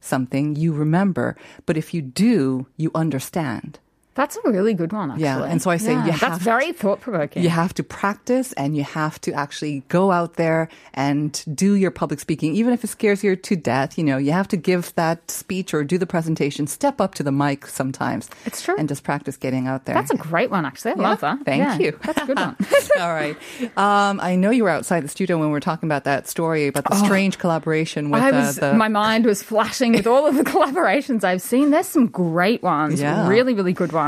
something, 0.00 0.56
you 0.56 0.72
remember. 0.72 1.36
But 1.66 1.76
if 1.76 1.94
you 1.94 2.02
do, 2.02 2.66
you 2.76 2.90
understand. 2.94 3.78
That's 4.14 4.36
a 4.36 4.50
really 4.50 4.74
good 4.74 4.92
one, 4.92 5.10
actually. 5.10 5.24
Yeah, 5.24 5.42
and 5.42 5.60
so 5.60 5.70
I 5.70 5.76
say 5.76 5.92
Yeah, 5.92 6.06
you 6.06 6.18
that's 6.18 6.38
very 6.42 6.72
thought 6.72 7.00
provoking. 7.00 7.42
You 7.42 7.48
have 7.48 7.74
to 7.74 7.82
practice 7.82 8.52
and 8.54 8.76
you 8.76 8.84
have 8.84 9.20
to 9.22 9.32
actually 9.32 9.80
go 9.88 10.10
out 10.12 10.34
there 10.34 10.68
and 10.94 11.42
do 11.54 11.74
your 11.74 11.90
public 11.90 12.20
speaking, 12.20 12.54
even 12.54 12.72
if 12.72 12.84
it 12.84 12.88
scares 12.88 13.24
you 13.24 13.34
to 13.34 13.56
death. 13.56 13.98
You 13.98 14.04
know, 14.04 14.16
you 14.16 14.32
have 14.32 14.46
to 14.48 14.56
give 14.56 14.94
that 14.94 15.30
speech 15.30 15.74
or 15.74 15.82
do 15.84 15.98
the 15.98 16.06
presentation, 16.06 16.66
step 16.66 17.00
up 17.00 17.14
to 17.16 17.22
the 17.22 17.32
mic 17.32 17.66
sometimes. 17.66 18.30
It's 18.46 18.62
true. 18.62 18.76
And 18.78 18.88
just 18.88 19.02
practice 19.02 19.36
getting 19.36 19.66
out 19.66 19.84
there. 19.84 19.94
That's 19.96 20.10
a 20.12 20.16
great 20.16 20.50
one, 20.50 20.64
actually. 20.64 20.92
I 20.92 20.94
love 20.94 21.20
that. 21.20 21.44
Thank 21.44 21.62
Yeah, 21.62 21.78
you. 21.78 21.98
That's 22.04 22.22
a 22.22 22.26
good 22.26 22.38
one. 22.38 22.56
All 23.00 23.12
right. 23.12 23.36
Um, 23.76 24.20
I 24.20 24.36
know 24.36 24.50
you 24.50 24.62
were 24.62 24.70
outside 24.70 25.00
the 25.02 25.08
studio 25.08 25.38
when 25.38 25.48
we 25.48 25.52
were 25.52 25.60
talking 25.60 25.88
about 25.88 26.04
that 26.04 26.28
story 26.28 26.68
about 26.68 26.84
the 26.88 26.94
strange 27.04 27.38
collaboration 27.38 28.10
with 28.10 28.22
Oh. 28.22 28.26
I 28.26 28.30
uh, 28.30 28.40
was, 28.46 28.56
the. 28.56 28.74
my 28.74 28.88
mind 28.88 29.26
was 29.26 29.42
flashing 29.42 29.92
with 29.92 30.06
all 30.06 30.24
of 30.26 30.36
the 30.36 30.44
collaborations 30.54 31.24
I've 31.24 31.42
seen. 31.42 31.70
There's 31.70 31.88
some 31.88 32.06
great 32.06 32.62
ones, 32.62 33.00
Yeah. 33.00 33.26
really, 33.28 33.54
really 33.54 33.72
good 33.72 33.90
ones. 33.90 34.03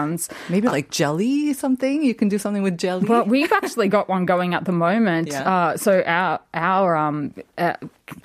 Maybe 0.49 0.69
like 0.69 0.91
jelly 0.91 1.53
something. 1.53 2.03
You 2.03 2.15
can 2.15 2.29
do 2.29 2.39
something 2.39 2.63
with 2.63 2.79
jelly. 2.79 3.07
Well, 3.07 3.25
we've 3.25 3.53
actually 3.53 3.89
got 3.89 4.09
one 4.09 4.27
going 4.27 4.55
at 4.55 4.65
the 4.65 4.73
moment. 4.73 5.29
Yeah. 5.29 5.43
Uh, 5.51 5.77
so 5.77 6.03
our 6.07 6.41
our 6.55 6.97
um, 6.97 7.35
uh, 7.59 7.75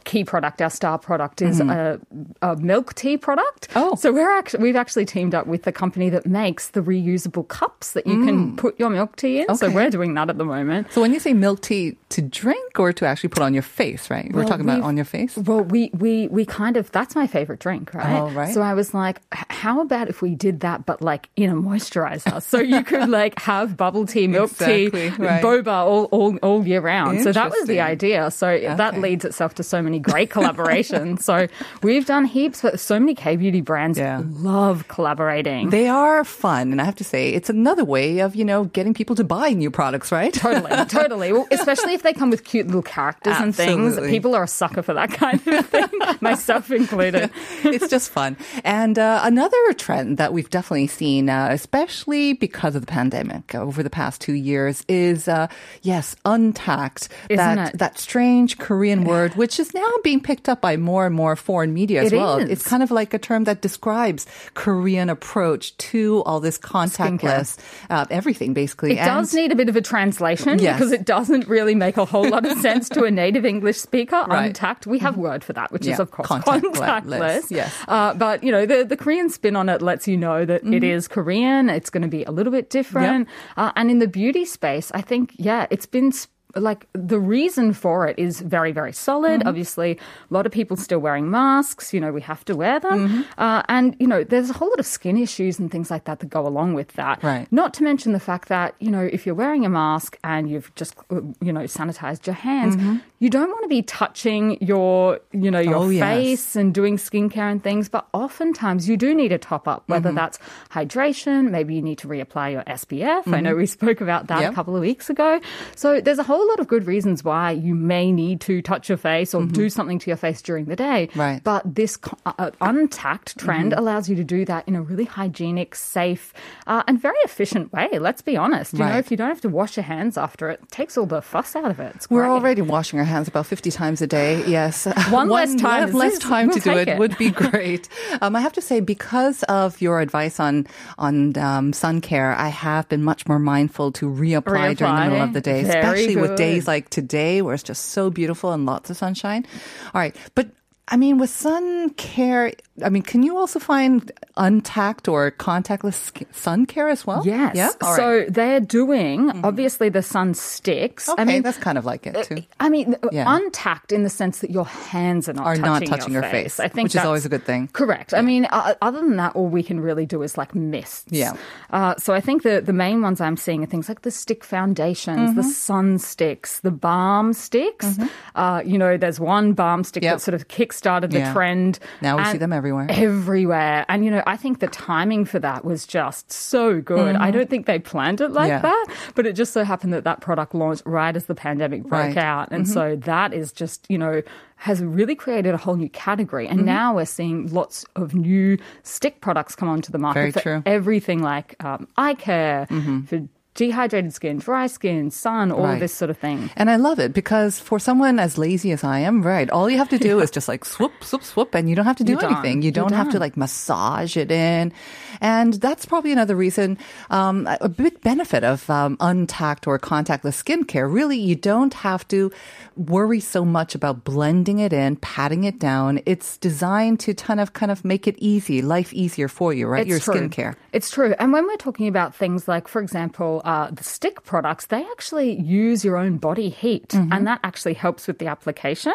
key 0.04 0.24
product, 0.24 0.62
our 0.62 0.70
star 0.70 0.98
product, 1.00 1.42
is 1.42 1.60
a, 1.60 2.00
a 2.42 2.56
milk 2.58 2.94
tea 2.96 3.18
product. 3.18 3.70
Mm-hmm. 3.70 3.80
Oh. 3.80 3.96
so 3.96 4.12
we're 4.14 4.30
actually 4.38 4.64
we've 4.64 4.76
actually 4.76 5.06
teamed 5.06 5.34
up 5.34 5.48
with 5.48 5.64
the 5.64 5.72
company 5.72 6.10
that 6.10 6.26
makes 6.26 6.70
the 6.70 6.82
reusable 6.82 7.48
cups 7.48 7.94
that 7.94 8.06
you 8.06 8.24
can 8.26 8.56
put 8.58 8.80
your 8.80 8.90
milk 8.90 9.16
tea 9.16 9.42
in. 9.42 9.56
So 9.56 9.70
Mm. 9.72 9.76
We're 9.76 9.90
doing 9.90 10.14
that 10.16 10.30
at 10.30 10.38
the 10.38 10.46
moment. 10.46 10.92
so 10.92 11.02
when 11.02 11.14
you 11.14 11.20
say 11.20 11.34
milk 11.34 11.62
tea 11.62 11.98
to 12.10 12.22
drink 12.22 12.80
or 12.80 12.92
to 12.94 13.06
actually 13.06 13.30
put 13.30 13.42
on 13.44 13.54
your 13.54 13.64
face, 13.64 14.10
right? 14.10 14.30
We're 14.34 14.44
talking 14.46 14.66
about 14.70 14.82
on 14.82 14.98
your 14.98 15.06
face. 15.06 15.38
Well, 15.38 15.64
we 15.64 15.90
we 15.98 16.28
we 16.28 16.46
kind 16.46 16.76
of 16.78 16.92
that's 16.92 17.16
my 17.16 17.26
favorite 17.28 17.60
drink, 17.60 17.94
right? 17.94 18.20
Oh, 18.20 18.30
right. 18.32 18.54
So 18.54 18.62
I 18.62 18.74
was 18.74 18.94
like, 18.94 19.22
how 19.32 19.82
about 19.82 20.10
if 20.10 20.22
we 20.22 20.36
did 20.36 20.60
that, 20.62 20.86
but 20.86 21.02
like 21.02 21.30
in 21.36 21.50
a 21.50 21.56
moisturizer, 21.62 22.42
so 22.42 22.60
you 22.60 22.84
could 22.84 23.10
like 23.20 23.40
have 23.40 23.78
bubble 23.78 24.06
tea, 24.06 24.28
milk 24.28 24.52
Exactly, 24.52 24.90
tea, 25.12 25.16
right. 25.18 25.44
boba 25.44 25.68
all, 25.86 26.06
all 26.06 26.38
all 26.38 26.66
year 26.68 26.82
round. 26.82 27.22
So 27.22 27.32
that 27.32 27.52
was 27.52 27.68
the 27.68 27.80
idea. 27.82 28.32
So 28.32 28.60
that 28.60 29.00
leads 29.00 29.26
itself 29.26 29.56
to 29.56 29.64
so 29.64 29.82
many 29.82 30.00
great 30.00 30.30
collaborations. 30.30 31.22
so 31.22 31.48
we've 31.84 32.06
done 32.06 32.26
heaps, 32.26 32.62
but 32.62 32.80
so 32.80 33.00
many 33.00 33.16
K 33.16 33.36
beauty 33.36 33.62
brands 33.62 33.98
Yeah. 33.98 34.22
love 34.26 34.88
collaborating. 34.88 35.70
They 35.70 35.88
are 35.88 36.24
fun, 36.24 36.72
and 36.72 36.82
I 36.82 36.86
have 36.86 36.96
to 36.96 37.04
say, 37.04 37.30
it's 37.34 37.50
another 37.50 37.86
way 37.86 38.20
of 38.20 38.36
you 38.36 38.46
know 38.46 38.66
getting 38.66 38.94
people 38.94 39.16
to 39.18 39.24
buy 39.24 39.50
new 39.54 39.72
products, 39.72 40.12
right? 40.12 40.34
Totally, 40.34 40.86
totally. 40.90 41.34
Well, 41.34 41.48
especially 41.52 41.94
if 41.94 42.04
they 42.04 42.14
come 42.14 42.30
with 42.30 42.44
cute 42.44 42.68
little 42.68 42.82
characters 42.82 43.36
and 43.38 43.56
things. 43.56 44.00
People 44.10 44.36
are 44.36 44.44
a 44.44 44.48
sucker 44.48 44.82
for 44.82 44.94
that 44.94 45.12
kind 45.12 45.42
of 45.48 45.66
thing, 45.68 45.88
myself 46.22 46.72
included. 46.72 47.30
it's 47.64 47.88
just 47.88 48.10
fun. 48.10 48.38
And 48.64 48.98
uh, 49.00 49.22
another 49.24 49.58
trend 49.74 50.18
that 50.18 50.34
we've 50.34 50.50
definitely 50.50 50.88
seen, 50.88 51.30
uh, 51.30 51.51
especially 51.54 52.34
because 52.34 52.76
of 52.76 52.82
the 52.82 52.88
pandemic 52.92 53.54
over 53.56 53.84
the 53.84 53.90
past 53.90 54.22
two 54.22 54.34
years, 54.34 54.84
is 54.88 55.28
uh, 55.28 55.48
yes, 55.82 56.16
untact. 56.26 57.08
Isn't 57.30 57.38
that 57.56 57.74
it? 57.74 57.78
that 57.80 57.98
strange 58.00 58.58
Korean 58.58 59.04
word, 59.04 59.36
which 59.36 59.60
is 59.60 59.74
now 59.74 59.90
being 60.04 60.20
picked 60.22 60.50
up 60.50 60.62
by 60.62 60.78
more 60.78 61.06
and 61.06 61.16
more 61.16 61.36
foreign 61.36 61.74
media 61.74 62.02
as 62.04 62.12
It 62.14 62.18
well. 62.18 62.38
is. 62.40 62.50
It's 62.50 62.68
kind 62.68 62.84
of 62.84 62.92
like 62.92 63.14
a 63.14 63.20
term 63.20 63.44
that 63.46 63.62
describes 63.62 64.26
Korean 64.54 65.10
approach 65.10 65.76
to 65.78 66.24
all 66.26 66.40
this 66.40 66.58
contactless 66.58 67.58
uh, 67.90 68.06
everything, 68.10 68.54
basically. 68.54 68.94
It 68.94 69.04
does 69.06 69.34
need 69.34 69.52
a 69.52 69.56
bit 69.56 69.70
of 69.70 69.76
a 69.76 69.82
translation 69.82 70.60
Yes. 70.60 70.78
because 70.78 70.92
it 70.92 71.06
doesn't 71.06 71.48
really 71.48 71.76
make 71.76 71.98
a 71.98 72.06
whole 72.06 72.28
lot 72.30 72.46
of 72.46 72.58
sense 72.62 72.90
to 72.90 73.04
a 73.04 73.12
native 73.12 73.46
English 73.46 73.78
speaker. 73.78 74.26
Right. 74.28 74.54
Untact, 74.54 74.86
we 74.88 75.00
have 75.00 75.18
word 75.18 75.44
for 75.44 75.54
that, 75.54 75.72
which 75.72 75.86
Yeah, 75.86 75.94
is 75.94 76.00
of 76.00 76.12
course 76.12 76.28
contactless, 76.28 76.74
contactless. 77.04 77.52
yes. 77.52 77.74
Uh, 77.88 78.14
but 78.14 78.44
you 78.44 78.52
know, 78.52 78.66
the 78.66 78.84
the 78.84 78.98
Korean 78.98 79.30
spin 79.30 79.56
on 79.56 79.70
it 79.70 79.82
lets 79.82 80.08
you 80.08 80.18
know 80.18 80.46
that 80.46 80.64
it 80.66 80.84
is 80.84 81.08
Korean. 81.08 81.41
It's 81.70 81.90
going 81.90 82.04
to 82.04 82.08
be 82.08 82.24
a 82.24 82.32
little 82.32 82.52
bit 82.52 82.70
different. 82.70 83.28
Uh, 83.58 83.72
and 83.76 83.90
in 83.92 84.00
the 84.00 84.08
beauty 84.08 84.46
space, 84.46 84.92
I 84.94 85.02
think 85.02 85.34
yeah, 85.38 85.68
it's 85.70 85.86
been. 85.86 86.12
sp- 86.14 86.32
like 86.56 86.88
the 86.94 87.20
reason 87.20 87.74
for 87.74 88.08
it 88.08 88.18
is 88.20 88.42
very 88.42 88.72
very 88.72 88.94
solid 88.94 89.40
Mm-hmm. 89.40 89.48
obviously 89.48 89.92
a 90.30 90.34
lot 90.34 90.46
of 90.46 90.52
people 90.52 90.76
still 90.78 91.00
wearing 91.00 91.30
masks 91.32 91.94
you 91.94 92.00
know 92.00 92.12
we 92.12 92.22
have 92.22 92.44
to 92.46 92.56
wear 92.56 92.80
them 92.80 93.08
Mm-hmm. 93.08 93.22
uh, 93.38 93.64
and 93.70 93.96
you 94.00 94.08
know 94.08 94.24
there's 94.24 94.50
a 94.50 94.54
whole 94.54 94.70
lot 94.70 94.80
of 94.80 94.86
skin 94.86 95.18
issues 95.18 95.60
and 95.60 95.72
things 95.72 95.90
like 95.92 96.04
that 96.06 96.20
that 96.20 96.30
go 96.30 96.46
along 96.48 96.74
with 96.74 96.92
that 96.94 97.24
Right. 97.24 97.48
not 97.52 97.74
to 97.76 97.84
mention 97.84 98.12
the 98.14 98.20
fact 98.20 98.50
that, 98.50 98.76
you 98.80 98.92
know, 98.92 99.02
if 99.02 99.26
you're 99.26 99.36
wearing 99.36 99.66
a 99.66 99.70
mask 99.70 100.18
and 100.24 100.50
you've 100.50 100.74
just, 100.76 100.96
uh, 101.10 101.22
you 101.42 101.54
know, 101.54 101.62
sanitized 101.62 102.26
your 102.28 102.36
hands, 102.36 102.76
you 103.20 103.30
don't 103.30 103.50
want 103.50 103.64
to 103.64 103.68
be 103.70 103.82
touching 103.84 104.58
your, 104.62 105.20
you 105.32 105.50
know, 105.52 105.60
your 105.60 105.80
Mm-hmm. 105.82 105.88
Oh, 105.88 105.90
yes. 105.90 106.16
face 106.18 106.56
and 106.56 106.74
doing 106.74 106.98
skincare 106.98 107.50
and 107.52 107.64
things. 107.64 107.90
But 107.90 108.08
oftentimes 108.14 108.90
you 108.90 108.98
do 108.98 109.14
need 109.16 109.32
a 109.32 109.38
top 109.38 109.68
up, 109.68 109.84
whether 109.88 110.10
Mm-hmm. 110.10 110.16
that's 110.16 110.40
hydration, 110.82 111.50
maybe 111.52 111.76
you 111.76 111.82
need 111.82 111.98
to 112.00 112.08
reapply 112.08 112.52
your 112.54 112.64
SPF. 112.64 113.32
I 113.32 113.40
know 113.42 113.56
we 113.56 113.66
spoke 113.66 114.02
about 114.02 114.28
that 114.28 114.42
Yep. 114.42 114.52
a 114.52 114.56
couple 114.56 114.76
of 114.76 114.82
weeks 114.82 115.10
ago. 115.10 115.40
So 115.76 116.02
there's 116.02 116.20
a 116.20 116.24
whole 116.24 116.41
whole 116.42 116.50
lot 116.50 116.60
of 116.60 116.68
good 116.68 116.88
reasons 116.88 117.24
why 117.24 117.52
you 117.52 117.76
may 117.76 118.12
need 118.12 118.42
to 118.42 118.64
touch 118.64 118.90
your 118.90 118.98
face 118.98 119.34
or 119.36 119.46
do 119.46 119.70
something 119.70 120.00
to 120.00 120.10
your 120.10 120.18
face 120.18 120.42
during 120.42 120.66
the 120.66 120.76
day. 120.76 121.08
Right. 121.16 121.44
But 121.44 121.76
this 121.76 121.98
co- 121.98 122.18
uh, 122.26 122.50
untact 122.62 123.38
trend 123.38 123.74
allows 123.74 124.10
you 124.10 124.16
to 124.16 124.24
do 124.24 124.44
that 124.46 124.68
in 124.68 124.76
a 124.76 124.82
really 124.82 125.06
hygienic, 125.06 125.76
safe, 125.76 126.34
uh, 126.66 126.82
and 126.88 127.00
very 127.00 127.20
efficient 127.24 127.72
way. 127.72 127.90
Let's 128.00 128.24
be 128.24 128.38
honest. 128.38 128.74
You 128.74 128.80
know, 128.80 128.98
if 128.98 129.12
you 129.12 129.18
don't 129.18 129.28
have 129.28 129.42
to 129.42 129.50
wash 129.50 129.78
your 129.78 129.84
hands 129.84 130.18
after 130.18 130.50
it, 130.50 130.60
it 130.64 130.72
takes 130.72 130.98
all 130.98 131.06
the 131.06 131.22
fuss 131.22 131.56
out 131.56 131.70
of 131.70 131.80
it. 131.80 132.08
We're 132.10 132.28
already 132.28 132.64
washing 132.64 132.98
our 132.98 133.06
hands 133.06 133.28
about 133.28 133.46
50 133.46 133.70
times 133.70 134.02
a 134.02 134.08
day. 134.08 134.44
Yes. 134.52 134.86
One 135.12 135.30
less 135.30 135.56
time 135.56 135.92
less 135.94 136.18
time 136.18 136.48
we'll 136.48 136.58
to 136.58 136.62
do 136.62 136.72
it, 136.72 136.88
it. 136.88 136.98
would 136.98 137.18
be 137.18 137.30
great. 137.46 137.88
Um, 138.22 138.36
I 138.36 138.42
have 138.42 138.54
to 138.54 138.62
say, 138.62 138.80
because 138.80 139.44
of 139.44 139.80
your 139.80 140.02
advice 140.02 140.40
on, 140.40 140.68
on 140.98 141.38
um, 141.38 141.72
sun 141.72 142.02
care, 142.02 142.34
I 142.34 142.50
have 142.50 142.90
been 142.90 143.04
much 143.04 143.28
more 143.28 143.40
mindful 143.40 143.92
to 143.94 144.10
reapply, 144.10 144.76
during 144.76 144.96
the 144.96 145.02
middle 145.06 145.22
of 145.22 145.34
the 145.34 145.42
day, 145.42 145.64
Very 145.64 145.80
especially 145.80 146.16
with 146.18 146.31
good. 146.32 146.38
days 146.38 146.68
like 146.68 146.90
today 146.90 147.42
where 147.42 147.54
it's 147.54 147.64
just 147.64 147.86
so 147.86 148.10
beautiful 148.10 148.52
and 148.52 148.66
lots 148.66 148.90
of 148.90 148.98
sunshine. 148.98 149.46
All 149.94 150.02
right. 150.02 150.16
But 150.36 150.50
I 150.88 150.98
mean, 150.98 151.20
with 151.20 151.30
sun 151.30 151.92
care, 151.92 152.52
I 152.84 152.90
mean, 152.90 153.04
can 153.04 153.24
you 153.24 153.38
also 153.38 153.60
find 153.60 154.12
untact 154.36 155.10
or 155.10 155.32
contactless 155.32 156.12
sun 156.36 156.66
care 156.66 156.90
as 156.90 157.08
well? 157.08 157.22
Yes. 157.26 157.56
Yeah. 157.56 157.70
All 157.82 157.96
so 157.96 158.10
right. 158.10 158.24
Mm-hmm. 158.26 158.34
they're 158.34 158.60
doing 158.60 159.32
obviously 159.46 159.88
the 159.88 160.02
sun 160.02 160.34
sticks. 160.34 161.08
okay, 161.08 161.22
I 161.22 161.26
mean, 161.26 161.44
that's 161.44 161.58
kind 161.60 161.78
of 161.78 161.86
like 161.86 162.06
it 162.08 162.26
too. 162.28 162.44
I 162.60 162.68
mean, 162.68 162.96
Yeah. 163.12 163.26
untact 163.26 163.94
in 163.94 164.04
the 164.04 164.10
sense 164.10 164.40
that 164.40 164.50
your 164.52 164.66
hands 164.66 165.30
are 165.30 165.34
not 165.34 165.46
Are 165.46 165.56
touching, 165.56 165.90
not 165.90 165.98
touching 165.98 166.14
your 166.14 166.24
face. 166.24 166.56
face, 166.56 166.60
I 166.60 166.68
think 166.68 166.88
which 166.88 166.96
is 166.96 167.06
always 167.06 167.26
a 167.26 167.30
good 167.30 167.46
thing. 167.46 167.70
Correct. 167.72 168.14
I 168.14 168.22
mean, 168.22 168.46
uh, 168.52 168.74
other 168.82 169.00
than 169.00 169.16
that, 169.16 169.36
all 169.36 169.48
we 169.48 169.64
can 169.64 169.80
really 169.80 170.06
do 170.06 170.22
is 170.24 170.38
like 170.38 170.54
mists. 170.56 171.06
Yeah. 171.10 171.34
Uh, 171.70 171.96
so 172.00 172.14
I 172.14 172.20
think 172.20 172.44
the 172.44 172.60
the 172.60 172.74
main 172.74 173.02
ones 173.02 173.22
I'm 173.22 173.38
seeing 173.38 173.64
are 173.64 173.68
things 173.68 173.88
like 173.88 174.02
the 174.02 174.12
stick 174.12 174.44
foundations, 174.44 175.36
the 175.36 175.42
Mm-hmm. 175.42 175.50
sun 175.52 176.00
sticks, 176.00 176.60
the 176.60 176.72
balm 176.72 177.32
sticks. 177.34 177.98
Uh, 178.36 178.62
you 178.66 178.78
know, 178.78 178.98
there's 178.98 179.20
one 179.22 179.54
balm 179.54 179.84
stick 179.86 180.04
Yep. 180.04 180.16
that 180.16 180.20
sort 180.22 180.36
of 180.36 180.48
kickstarted 180.72 181.12
the 181.12 181.20
Yeah. 181.20 181.34
trend. 181.34 181.80
Now 182.02 182.18
we 182.18 182.26
see 182.26 182.38
them 182.38 182.54
everywhere. 182.54 182.88
Everywhere. 182.90 183.86
And, 183.90 184.04
you 184.06 184.12
know, 184.12 184.24
I 184.26 184.38
think 184.38 184.60
the 184.60 184.68
timing 184.68 185.26
for 185.26 185.40
that 185.40 185.64
was 185.66 185.86
just 185.86 186.32
so 186.32 186.82
good. 186.82 187.16
I 187.16 187.32
don't 187.32 187.50
think 187.50 187.66
they 187.66 187.80
planned 187.80 188.22
it 188.22 188.32
like 188.32 188.52
Mm-hmm. 188.52 188.66
Yeah. 188.66 188.74
that, 188.86 188.86
but 189.16 189.26
it 189.26 189.34
just 189.34 189.54
so 189.54 189.64
happened 189.64 189.94
that 189.94 190.04
that 190.04 190.20
product 190.22 190.54
launched 190.56 190.84
right 190.86 191.16
as 191.16 191.26
the 191.26 191.36
pandemic 191.36 191.84
broke 191.84 191.92
Right. 191.92 192.10
Mm-hmm. 192.12 192.20
out. 192.20 192.52
And 192.52 192.68
so 192.68 192.96
that 192.98 193.34
is 193.34 193.52
just, 193.52 193.86
you 193.90 193.98
know, 193.98 194.22
has 194.56 194.84
really 194.84 195.16
created 195.16 195.54
a 195.54 195.58
whole 195.58 195.76
new 195.76 195.90
category. 195.90 196.48
Mm-hmm. 196.48 196.58
And 196.58 196.66
now 196.66 196.96
we're 196.96 197.06
seeing 197.06 197.48
lots 197.52 197.86
of 197.96 198.14
new 198.14 198.58
stick 198.84 199.22
products 199.22 199.56
come 199.56 199.70
onto 199.70 199.92
the 199.92 199.98
market 199.98 200.20
Very 200.20 200.32
for 200.32 200.40
true. 200.42 200.52
Mm-hmm. 200.60 200.68
everything 200.70 201.22
like 201.22 201.56
um, 201.64 201.88
eye 201.98 202.14
care, 202.14 202.68
for 203.08 203.22
dehydrated 203.54 204.14
skin, 204.14 204.38
dry 204.38 204.68
skin, 204.68 205.12
sun, 205.12 205.52
all 205.52 205.64
Right. 205.64 205.80
this 205.80 205.94
sort 205.94 206.10
of 206.10 206.18
thing. 206.18 206.50
And 206.56 206.70
I 206.70 206.78
love 206.78 207.00
it 207.00 207.14
because 207.14 207.60
for 207.60 207.80
someone 207.80 208.18
as 208.20 208.38
lazy 208.38 208.72
as 208.72 208.84
I 208.84 209.00
am, 209.00 209.22
right, 209.22 209.50
all 209.50 209.70
you 209.70 209.78
have 209.78 209.90
to 209.90 209.98
do 210.00 210.20
is 210.24 210.32
just 210.32 210.48
like 210.48 210.64
swoop, 210.64 210.94
swoop, 211.04 211.24
swoop, 211.24 211.54
and 211.54 211.70
you 211.70 211.76
don't 211.76 211.86
have 211.86 211.98
to 211.98 212.04
do 212.04 212.14
You're 212.14 212.26
anything. 212.26 212.62
You 212.62 212.68
You're 212.68 212.72
don't 212.72 212.94
have 212.94 213.10
to 213.12 213.20
like 213.20 213.36
massage 213.36 214.16
it 214.16 214.32
in. 214.32 214.72
And 215.20 215.54
that's 215.56 215.86
probably 215.86 216.12
another 216.14 216.36
reason, 216.36 216.78
um, 217.10 217.48
a 217.60 217.68
big 217.70 218.00
benefit 218.02 218.44
of 218.44 218.70
um, 218.70 218.96
untact 218.98 219.68
or 219.68 219.78
contactless 219.78 220.42
skincare. 220.42 220.92
Really, 220.92 221.18
you 221.20 221.36
don't 221.36 221.74
have 221.74 222.08
to 222.08 222.32
worry 222.78 223.20
so 223.20 223.44
much 223.46 223.76
about 223.76 224.04
blending 224.04 224.60
it 224.60 224.72
in, 224.74 224.96
patting 224.96 225.44
it 225.44 225.60
down. 225.60 226.00
It's 226.06 226.38
designed 226.38 227.00
to 227.02 227.14
kind 227.14 227.40
of, 227.40 227.54
kind 227.54 227.72
of 227.72 227.84
make 227.84 228.08
it 228.08 228.16
easy, 228.18 228.62
life 228.62 228.94
easier 228.94 229.28
for 229.28 229.54
you, 229.54 229.68
right? 229.68 229.86
Your 229.86 230.00
true. 230.00 230.16
skincare. 230.16 230.56
It's 230.74 230.90
true. 230.90 231.14
And 231.20 231.34
when 231.34 231.46
we're 231.46 231.58
talking 231.58 231.88
about 231.88 232.16
things 232.16 232.48
like, 232.48 232.68
for 232.68 232.82
example, 232.82 233.42
uh, 233.52 233.68
the 233.80 233.84
stick 233.96 234.16
products, 234.32 234.64
they 234.74 234.84
actually 234.96 235.30
use 235.62 235.80
your 235.88 235.98
own 236.04 236.14
body 236.28 236.50
heat. 236.62 236.90
Mm-hmm. 236.90 237.12
And 237.14 237.22
that 237.30 237.40
actually 237.50 237.76
helps 237.86 238.02
with 238.08 238.18
the 238.22 238.28
application. 238.36 238.94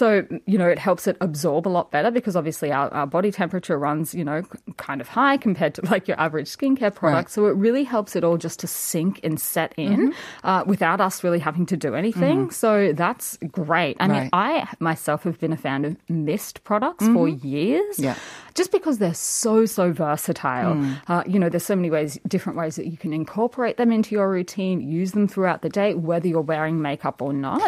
So, 0.00 0.06
you 0.52 0.58
know, 0.60 0.68
it 0.74 0.78
helps 0.88 1.06
it 1.10 1.16
absorb 1.28 1.62
a 1.70 1.72
lot 1.78 1.86
better 1.96 2.10
because 2.18 2.34
obviously 2.40 2.70
our, 2.78 2.88
our 2.98 3.06
body 3.16 3.30
temperature 3.42 3.78
runs, 3.88 4.06
you 4.18 4.24
know, 4.30 4.42
kind 4.86 5.00
of 5.00 5.08
high 5.08 5.36
compared 5.38 5.72
to 5.76 5.80
like 5.94 6.04
your 6.10 6.18
average 6.26 6.48
skincare 6.58 6.94
product. 6.94 7.30
So 7.30 7.46
it 7.46 7.56
really 7.66 7.84
helps 7.84 8.12
it 8.16 8.22
all 8.24 8.36
just 8.46 8.58
to 8.60 8.66
sink 8.66 9.14
and 9.26 9.40
set 9.40 9.72
in 9.76 9.96
Mm-hmm. 9.96 10.46
uh, 10.50 10.62
without 10.66 11.00
us 11.00 11.24
really 11.24 11.38
having 11.48 11.64
to 11.72 11.76
do 11.86 11.94
anything. 12.02 12.50
So 12.50 12.92
that's 12.92 13.38
great. 13.62 13.96
I 14.00 14.06
mean, 14.08 14.28
I 14.32 14.68
myself 14.90 15.22
have 15.28 15.38
been 15.40 15.52
a 15.52 15.56
fan 15.68 15.84
of 15.88 15.96
mist 16.10 16.64
products 16.64 17.06
for 17.14 17.28
years 17.28 17.96
Mm-hmm. 17.96 18.04
Yeah. 18.08 18.16
just 18.60 18.70
because 18.72 18.98
they're 18.98 19.14
so 19.42 19.64
so 19.66 19.84
versatile. 19.92 20.74
Hmm. 20.74 20.92
Uh, 21.12 21.22
you 21.32 21.38
know, 21.40 21.48
there's 21.48 21.64
so 21.72 21.76
many 21.76 21.90
ways, 21.96 22.18
different 22.34 22.56
ways 22.58 22.76
that 22.76 22.86
you 22.92 22.98
can 23.04 23.12
incorporate 23.12 23.75
them 23.76 23.92
into 23.92 24.14
your 24.14 24.30
routine, 24.30 24.80
use 24.80 25.12
them 25.12 25.28
throughout 25.28 25.62
the 25.62 25.68
day, 25.68 25.94
whether 25.94 26.26
you're 26.28 26.40
wearing 26.40 26.80
makeup 26.82 27.20
or 27.22 27.32
not. 27.32 27.60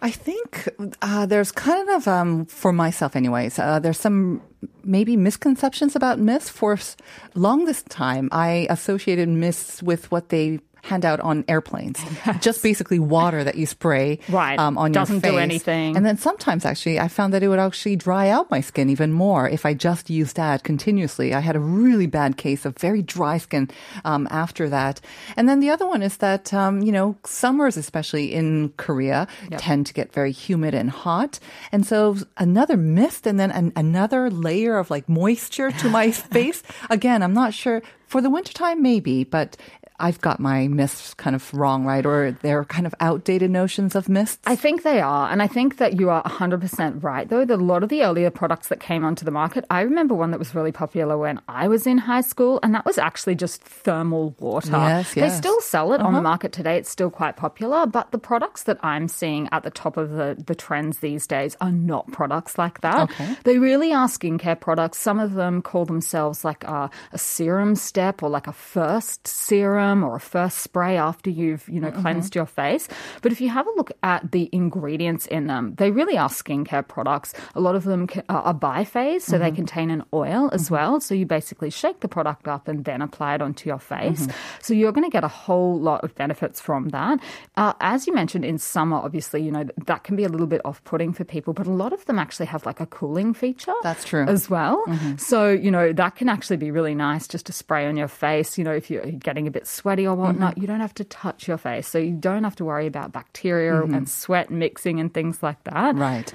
I 0.00 0.10
think 0.10 0.68
uh, 1.02 1.26
there's 1.26 1.52
kind 1.52 1.88
of, 1.90 2.08
um, 2.08 2.46
for 2.46 2.72
myself, 2.72 3.14
anyways, 3.16 3.58
uh, 3.58 3.78
there's 3.78 3.98
some 4.00 4.42
maybe 4.84 5.16
misconceptions 5.16 5.94
about 5.96 6.18
mists. 6.18 6.48
For 6.50 6.74
s- 6.74 6.96
longest 7.34 7.86
time, 7.86 8.28
I 8.32 8.66
associated 8.70 9.28
mists 9.28 9.82
with 9.82 10.10
what 10.10 10.28
they 10.30 10.60
hand 10.82 11.04
out 11.04 11.20
on 11.20 11.44
airplanes, 11.48 11.98
just 12.40 12.62
basically 12.62 12.98
water 12.98 13.44
that 13.44 13.54
you 13.54 13.66
spray 13.66 14.18
Right. 14.28 14.58
um, 14.58 14.76
on 14.76 14.90
Doesn't 14.92 15.16
your 15.24 15.32
do 15.32 15.36
face. 15.38 15.42
anything. 15.42 15.96
And 15.96 16.04
then 16.04 16.18
sometimes, 16.18 16.64
actually, 16.64 16.98
I 16.98 17.08
found 17.08 17.32
that 17.32 17.42
it 17.42 17.48
would 17.48 17.58
actually 17.60 17.94
dry 17.96 18.28
out 18.28 18.50
my 18.50 18.60
skin 18.60 18.90
even 18.90 19.12
more 19.12 19.48
if 19.48 19.64
I 19.64 19.74
just 19.74 20.10
used 20.10 20.36
that 20.36 20.64
continuously. 20.64 21.34
I 21.34 21.40
had 21.40 21.54
a 21.56 21.60
really 21.60 22.06
bad 22.06 22.36
case 22.36 22.64
of 22.64 22.76
very 22.78 23.00
dry 23.00 23.38
skin 23.38 23.70
um, 24.04 24.26
after 24.30 24.68
that. 24.70 25.00
And 25.36 25.48
then 25.48 25.60
the 25.60 25.70
other 25.70 25.86
one 25.86 26.02
is 26.02 26.16
that, 26.18 26.52
um, 26.52 26.82
you 26.82 26.90
know, 26.92 27.16
summers, 27.24 27.76
especially 27.76 28.34
in 28.34 28.70
Korea, 28.76 29.28
tend 29.58 29.86
to 29.86 29.94
get 29.94 30.12
very 30.12 30.32
humid 30.32 30.74
and 30.74 30.90
hot. 30.90 31.38
And 31.70 31.86
so 31.86 32.16
another 32.38 32.76
mist 32.76 33.26
and 33.26 33.38
then 33.38 33.50
an, 33.52 33.72
another 33.76 34.30
layer 34.30 34.78
of 34.78 34.90
like 34.90 35.08
moisture 35.08 35.70
to 35.70 35.88
my 35.88 36.10
face. 36.34 36.62
Again, 36.90 37.22
I'm 37.22 37.34
not 37.34 37.54
sure. 37.54 37.82
For 38.08 38.20
the 38.20 38.28
wintertime, 38.28 38.82
maybe, 38.82 39.24
but 39.24 39.56
I've 39.98 40.20
got 40.20 40.40
my 40.40 40.68
mists 40.68 41.14
kind 41.14 41.36
of 41.36 41.52
wrong, 41.54 41.84
right? 41.84 42.04
Or 42.04 42.36
they're 42.42 42.64
kind 42.64 42.86
of 42.86 42.94
outdated 43.00 43.50
notions 43.50 43.94
of 43.94 44.08
mists. 44.08 44.42
I 44.46 44.56
think 44.56 44.82
they 44.82 45.00
are. 45.00 45.30
And 45.30 45.42
I 45.42 45.46
think 45.46 45.76
that 45.76 46.00
you 46.00 46.10
are 46.10 46.22
100% 46.24 47.02
right, 47.02 47.28
though. 47.28 47.44
That 47.44 47.60
a 47.60 47.62
lot 47.62 47.82
of 47.82 47.88
the 47.88 48.02
earlier 48.02 48.30
products 48.30 48.68
that 48.68 48.80
came 48.80 49.04
onto 49.04 49.24
the 49.24 49.30
market, 49.30 49.64
I 49.70 49.82
remember 49.82 50.14
one 50.14 50.30
that 50.30 50.38
was 50.38 50.54
really 50.54 50.72
popular 50.72 51.16
when 51.16 51.40
I 51.48 51.68
was 51.68 51.86
in 51.86 51.98
high 51.98 52.20
school, 52.20 52.58
and 52.62 52.74
that 52.74 52.84
was 52.84 52.98
actually 52.98 53.34
just 53.34 53.62
thermal 53.62 54.34
water. 54.38 54.70
Yes, 54.72 55.14
They 55.14 55.28
still 55.28 55.60
sell 55.60 55.92
it 55.92 56.00
on 56.00 56.12
the 56.12 56.18
uh-huh. 56.18 56.22
market 56.22 56.52
today. 56.52 56.76
It's 56.76 56.90
still 56.90 57.10
quite 57.10 57.36
popular. 57.36 57.86
But 57.86 58.10
the 58.10 58.18
products 58.18 58.64
that 58.64 58.78
I'm 58.82 59.08
seeing 59.08 59.48
at 59.52 59.62
the 59.62 59.70
top 59.70 59.96
of 59.96 60.10
the, 60.10 60.42
the 60.46 60.54
trends 60.54 60.98
these 60.98 61.26
days 61.26 61.56
are 61.60 61.72
not 61.72 62.10
products 62.12 62.58
like 62.58 62.80
that. 62.80 63.10
Okay. 63.10 63.36
They 63.44 63.58
really 63.58 63.92
are 63.92 64.08
skincare 64.08 64.58
products. 64.58 64.98
Some 64.98 65.20
of 65.20 65.34
them 65.34 65.62
call 65.62 65.84
themselves 65.84 66.44
like 66.44 66.64
a, 66.64 66.90
a 67.12 67.18
serum 67.18 67.74
step 67.74 68.22
or 68.22 68.30
like 68.30 68.46
a 68.46 68.52
first 68.52 69.26
serum 69.26 69.81
or 70.04 70.16
a 70.16 70.20
first 70.20 70.58
spray 70.58 70.96
after 70.96 71.30
you've, 71.30 71.68
you 71.68 71.80
know, 71.80 71.90
Mm-hmm. 71.90 72.00
cleansed 72.02 72.34
your 72.34 72.46
face. 72.46 72.88
But 73.22 73.32
if 73.32 73.40
you 73.40 73.48
have 73.50 73.66
a 73.66 73.74
look 73.76 73.90
at 74.02 74.30
the 74.32 74.48
ingredients 74.52 75.26
in 75.26 75.46
them, 75.46 75.74
they 75.76 75.90
really 75.90 76.16
are 76.16 76.28
skincare 76.30 76.86
products. 76.86 77.34
A 77.54 77.60
lot 77.60 77.74
of 77.74 77.84
them 77.84 78.08
are 78.28 78.54
biphase, 78.54 79.22
so 79.22 79.34
Mm-hmm. 79.36 79.42
they 79.44 79.50
contain 79.50 79.90
an 79.90 80.02
oil 80.14 80.48
as 80.52 80.70
well. 80.70 81.00
So 81.00 81.14
you 81.14 81.26
basically 81.26 81.70
shake 81.70 82.00
the 82.00 82.08
product 82.08 82.46
up 82.48 82.68
and 82.68 82.84
then 82.84 83.02
apply 83.02 83.34
it 83.36 83.42
onto 83.42 83.68
your 83.68 83.78
face. 83.78 84.22
Mm-hmm. 84.26 84.62
So 84.62 84.74
you're 84.74 84.92
going 84.92 85.04
to 85.04 85.10
get 85.10 85.24
a 85.24 85.28
whole 85.28 85.78
lot 85.78 86.04
of 86.04 86.14
benefits 86.14 86.60
from 86.60 86.88
that. 86.90 87.18
Uh, 87.56 87.72
as 87.80 88.06
you 88.06 88.14
mentioned, 88.14 88.44
in 88.44 88.58
summer, 88.58 88.96
obviously, 88.96 89.42
you 89.42 89.50
know, 89.50 89.64
that 89.86 90.04
can 90.04 90.16
be 90.16 90.24
a 90.24 90.28
little 90.28 90.46
bit 90.46 90.60
off 90.64 90.82
putting 90.84 91.12
for 91.12 91.24
people, 91.24 91.52
but 91.52 91.66
a 91.66 91.70
lot 91.72 91.92
of 91.92 92.04
them 92.06 92.18
actually 92.18 92.46
have 92.46 92.64
like 92.64 92.80
a 92.80 92.86
cooling 92.86 93.34
feature. 93.34 93.74
That's 93.82 94.04
true. 94.04 94.24
As 94.28 94.48
well. 94.48 94.84
So, 95.18 95.50
you 95.50 95.70
know, 95.70 95.92
that 95.92 96.16
can 96.16 96.28
actually 96.28 96.56
be 96.58 96.70
really 96.70 96.94
nice 96.94 97.26
just 97.28 97.46
to 97.46 97.52
spray 97.52 97.86
on 97.86 97.96
your 97.96 98.08
face. 98.08 98.56
You 98.58 98.64
know, 98.64 98.72
if 98.72 98.90
you're 98.90 99.04
getting 99.06 99.46
a 99.46 99.50
bit 99.50 99.66
sweaty 99.72 100.06
or 100.06 100.14
whatnot, 100.14 100.58
you 100.58 100.66
don't 100.66 100.80
have 100.80 100.94
to 100.94 101.04
touch 101.04 101.48
your 101.48 101.58
face. 101.58 101.88
So 101.88 101.98
you 101.98 102.12
don't 102.12 102.44
have 102.44 102.56
to 102.56 102.64
worry 102.64 102.86
about 102.86 103.12
bacteria 103.12 103.82
and 103.82 104.08
sweat 104.08 104.50
mixing 104.50 105.00
and 105.00 105.12
things 105.12 105.42
like 105.42 105.62
that. 105.64 105.94
Right. 105.96 106.32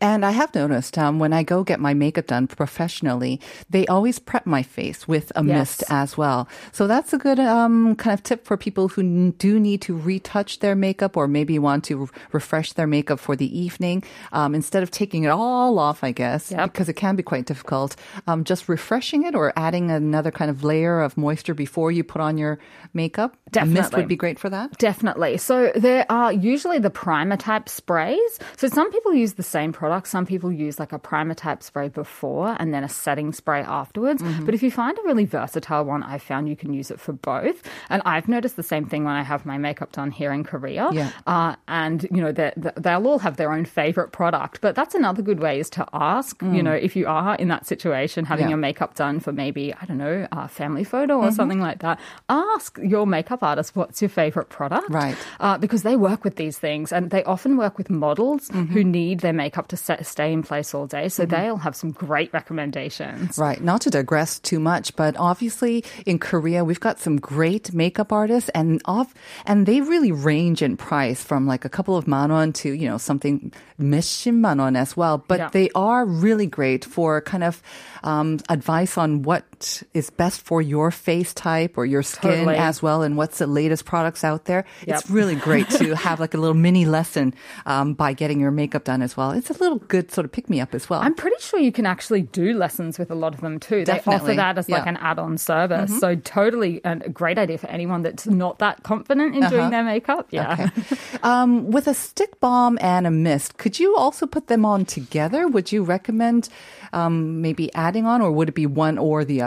And 0.00 0.24
I 0.24 0.30
have 0.30 0.54
noticed 0.54 0.96
um, 0.98 1.18
when 1.18 1.32
I 1.32 1.42
go 1.42 1.64
get 1.64 1.80
my 1.80 1.94
makeup 1.94 2.26
done 2.26 2.46
professionally, 2.46 3.40
they 3.70 3.86
always 3.86 4.18
prep 4.18 4.46
my 4.46 4.62
face 4.62 5.08
with 5.08 5.32
a 5.34 5.44
Yes. 5.44 5.58
mist 5.58 5.84
as 5.90 6.16
well. 6.16 6.48
So 6.72 6.86
that's 6.86 7.12
a 7.12 7.18
good 7.18 7.40
um, 7.40 7.96
kind 7.96 8.14
of 8.14 8.22
tip 8.22 8.44
for 8.46 8.56
people 8.56 8.88
who 8.88 9.00
n- 9.02 9.30
do 9.38 9.58
need 9.58 9.80
to 9.82 9.96
retouch 9.96 10.60
their 10.60 10.74
makeup 10.74 11.16
or 11.16 11.26
maybe 11.28 11.58
want 11.58 11.84
to 11.84 11.96
re- 11.96 12.08
refresh 12.32 12.72
their 12.74 12.86
makeup 12.86 13.18
for 13.18 13.34
the 13.36 13.50
evening. 13.58 14.02
Um, 14.32 14.54
instead 14.54 14.82
of 14.82 14.90
taking 14.90 15.24
it 15.24 15.28
all 15.30 15.78
off, 15.78 16.04
I 16.04 16.12
guess, 16.12 16.50
Yep. 16.50 16.72
because 16.72 16.88
it 16.88 16.94
can 16.94 17.16
be 17.16 17.22
quite 17.22 17.46
difficult, 17.46 17.96
um, 18.26 18.44
just 18.44 18.68
refreshing 18.68 19.24
it 19.24 19.34
or 19.34 19.52
adding 19.56 19.90
another 19.90 20.30
kind 20.30 20.50
of 20.50 20.62
layer 20.64 21.00
of 21.00 21.16
moisture 21.16 21.54
before 21.54 21.90
you 21.90 22.04
put 22.04 22.20
on 22.20 22.38
your 22.38 22.58
makeup 22.92 23.36
A 23.54 23.64
mist 23.64 23.74
Definitely. 23.74 24.00
would 24.02 24.08
be 24.08 24.16
great 24.16 24.38
for 24.40 24.50
that. 24.50 24.76
Definitely. 24.78 25.38
So 25.38 25.70
there 25.76 26.04
are 26.10 26.32
usually 26.32 26.78
the 26.80 26.90
primer 26.90 27.36
type 27.36 27.68
sprays. 27.68 28.38
So 28.56 28.66
some 28.68 28.90
people 28.90 29.14
use 29.14 29.34
the 29.34 29.42
same 29.44 29.72
product. 29.72 30.08
Some 30.08 30.26
people 30.26 30.50
use 30.50 30.80
like 30.80 30.92
a 30.92 30.98
primer 30.98 31.32
type 31.34 31.62
spray 31.62 31.88
before 31.88 32.56
and 32.58 32.74
then 32.74 32.82
a 32.82 32.88
setting 32.88 33.32
spray 33.32 33.60
afterwards. 33.60 34.20
Mm-hmm. 34.20 34.44
But 34.46 34.54
if 34.54 34.62
you 34.64 34.70
find 34.72 34.98
a 34.98 35.02
really 35.04 35.24
versatile 35.26 35.84
one, 35.84 36.02
I 36.02 36.18
found 36.18 36.48
you 36.48 36.56
can 36.56 36.74
use 36.74 36.90
it 36.90 36.98
for 37.00 37.12
both. 37.12 37.62
And 37.88 38.02
I've 38.04 38.26
noticed 38.28 38.56
the 38.56 38.62
same 38.64 38.84
thing 38.86 39.04
when 39.04 39.14
I 39.14 39.22
have 39.22 39.46
my 39.46 39.58
makeup 39.58 39.92
done 39.92 40.10
here 40.10 40.32
in 40.32 40.42
Korea. 40.42 40.90
Yeah. 40.92 41.10
Uh, 41.26 41.54
and 41.68 42.02
you 42.10 42.20
know 42.20 42.32
they 42.32 42.52
they'll 42.56 43.06
all 43.06 43.20
have 43.20 43.36
their 43.36 43.52
own 43.52 43.64
favorite 43.64 44.10
product. 44.10 44.60
But 44.60 44.74
that's 44.74 44.94
another 44.96 45.22
good 45.22 45.38
way 45.40 45.60
is 45.60 45.70
to 45.70 45.86
ask. 45.92 46.42
You 46.42 46.62
know, 46.64 46.72
if 46.74 46.96
you 46.96 47.06
are 47.06 47.36
in 47.36 47.48
that 47.48 47.64
situation, 47.66 48.24
having 48.24 48.46
Mm. 48.46 48.48
Yeah. 48.48 48.50
your 48.50 48.58
makeup 48.58 48.94
done 48.96 49.20
for 49.20 49.32
maybe 49.32 49.72
I 49.80 49.86
don't 49.86 49.98
know 49.98 50.26
a 50.32 50.48
family 50.48 50.84
photo 50.84 51.18
Mm-hmm. 51.18 51.28
or 51.28 51.30
something 51.32 51.60
like 51.60 51.78
that, 51.80 52.00
ask 52.28 52.76
your 52.82 53.06
makeup 53.06 53.35
makeup 53.36 53.48
artist, 53.48 53.76
what's 53.76 54.00
your 54.00 54.08
favorite 54.08 54.48
product? 54.48 54.88
Right. 54.90 55.16
Uh, 55.40 55.58
because 55.58 55.82
they 55.82 55.96
work 55.96 56.24
with 56.24 56.36
these 56.36 56.58
things 56.58 56.92
and 56.92 57.10
they 57.10 57.22
often 57.24 57.56
work 57.56 57.78
with 57.78 57.90
models 57.90 58.48
mm-hmm. 58.48 58.72
who 58.72 58.84
need 58.84 59.20
their 59.20 59.32
makeup 59.32 59.68
to 59.68 59.76
set, 59.76 60.04
stay 60.06 60.32
in 60.32 60.42
place 60.42 60.74
all 60.74 60.86
day. 60.86 61.08
So 61.08 61.24
mm-hmm. 61.24 61.30
they'll 61.30 61.56
have 61.58 61.76
some 61.76 61.92
great 61.92 62.32
recommendations. 62.32 63.38
Right. 63.38 63.62
Not 63.62 63.82
to 63.82 63.90
digress 63.90 64.38
too 64.38 64.60
much, 64.60 64.96
but 64.96 65.16
obviously 65.18 65.84
in 66.06 66.18
Korea, 66.18 66.64
we've 66.64 66.80
got 66.80 66.98
some 66.98 67.18
great 67.18 67.72
makeup 67.72 68.12
artists 68.12 68.48
and 68.54 68.80
off, 68.84 69.14
and 69.44 69.66
they 69.66 69.80
really 69.80 70.12
range 70.12 70.62
in 70.62 70.76
price 70.76 71.22
from 71.22 71.46
like 71.46 71.64
a 71.64 71.68
couple 71.68 71.96
of 71.96 72.06
manon 72.06 72.52
to, 72.64 72.72
you 72.72 72.88
know, 72.88 72.98
something 72.98 73.52
manon 73.78 74.76
as 74.76 74.96
well. 74.96 75.18
But 75.18 75.38
yeah. 75.38 75.48
they 75.52 75.70
are 75.74 76.06
really 76.06 76.46
great 76.46 76.84
for 76.84 77.20
kind 77.20 77.44
of 77.44 77.62
um, 78.02 78.38
advice 78.48 78.96
on 78.96 79.22
what 79.22 79.44
is 79.94 80.10
best 80.10 80.40
for 80.42 80.60
your 80.62 80.90
face 80.90 81.32
type 81.34 81.76
or 81.78 81.86
your 81.86 82.02
skin 82.02 82.30
Totally. 82.30 82.56
as 82.56 82.82
well 82.82 83.02
and 83.02 83.16
what's 83.16 83.38
the 83.38 83.46
latest 83.46 83.84
products 83.84 84.24
out 84.24 84.44
there. 84.46 84.64
It's 84.82 85.08
really 85.10 85.34
great 85.34 85.68
to 85.70 85.94
have 86.06 86.20
like 86.20 86.34
a 86.34 86.38
little 86.38 86.54
mini 86.54 86.84
lesson 86.84 87.34
um, 87.66 87.94
by 87.94 88.12
getting 88.12 88.40
your 88.40 88.50
makeup 88.50 88.84
done 88.84 89.02
as 89.02 89.16
well. 89.16 89.30
It's 89.32 89.50
a 89.50 89.54
little 89.54 89.78
good 89.78 90.10
sort 90.12 90.24
of 90.24 90.32
pick 90.32 90.48
me 90.50 90.60
up 90.60 90.74
as 90.74 90.88
well. 90.90 91.00
I'm 91.00 91.14
pretty 91.14 91.36
sure 91.40 91.60
you 91.60 91.72
can 91.72 91.86
actually 91.86 92.22
do 92.22 92.54
lessons 92.56 92.98
with 92.98 93.10
a 93.10 93.14
lot 93.14 93.34
of 93.34 93.40
them 93.40 93.58
too. 93.60 93.84
They 93.84 94.00
offer 94.06 94.34
that 94.34 94.58
as 94.58 94.68
like 94.68 94.78
Yeah. 94.78 94.80
Mm-hmm. 94.80 94.88
an 94.88 94.96
add-on 94.98 95.38
service. 95.38 95.98
So 96.00 96.16
totally 96.16 96.80
a 96.84 96.96
great 97.08 97.38
idea 97.38 97.58
for 97.58 97.68
anyone 97.68 98.02
that's 98.02 98.26
not 98.26 98.58
that 98.58 98.82
confident 98.82 99.34
in 99.36 99.48
doing 99.48 99.70
their 99.70 99.84
makeup. 99.84 100.26
Yeah. 100.30 100.52
Uh-huh. 100.52 100.68
Okay. 100.78 100.96
Um, 101.22 101.70
with 101.70 101.86
a 101.86 101.94
stick 101.94 102.38
balm 102.40 102.78
and 102.80 103.06
a 103.06 103.10
mist, 103.10 103.56
could 103.58 103.78
you 103.80 103.96
also 103.96 104.26
put 104.26 104.46
them 104.48 104.64
on 104.64 104.84
together? 104.84 105.48
Would 105.48 105.72
you 105.72 105.82
recommend 105.82 106.48
um, 106.92 107.40
maybe 107.42 107.72
adding 107.74 108.06
on, 108.06 108.20
or 108.20 108.30
would 108.32 108.48
it 108.48 108.54
be 108.54 108.66
one 108.66 108.98
or 108.98 109.24
the 109.24 109.42
other? 109.42 109.45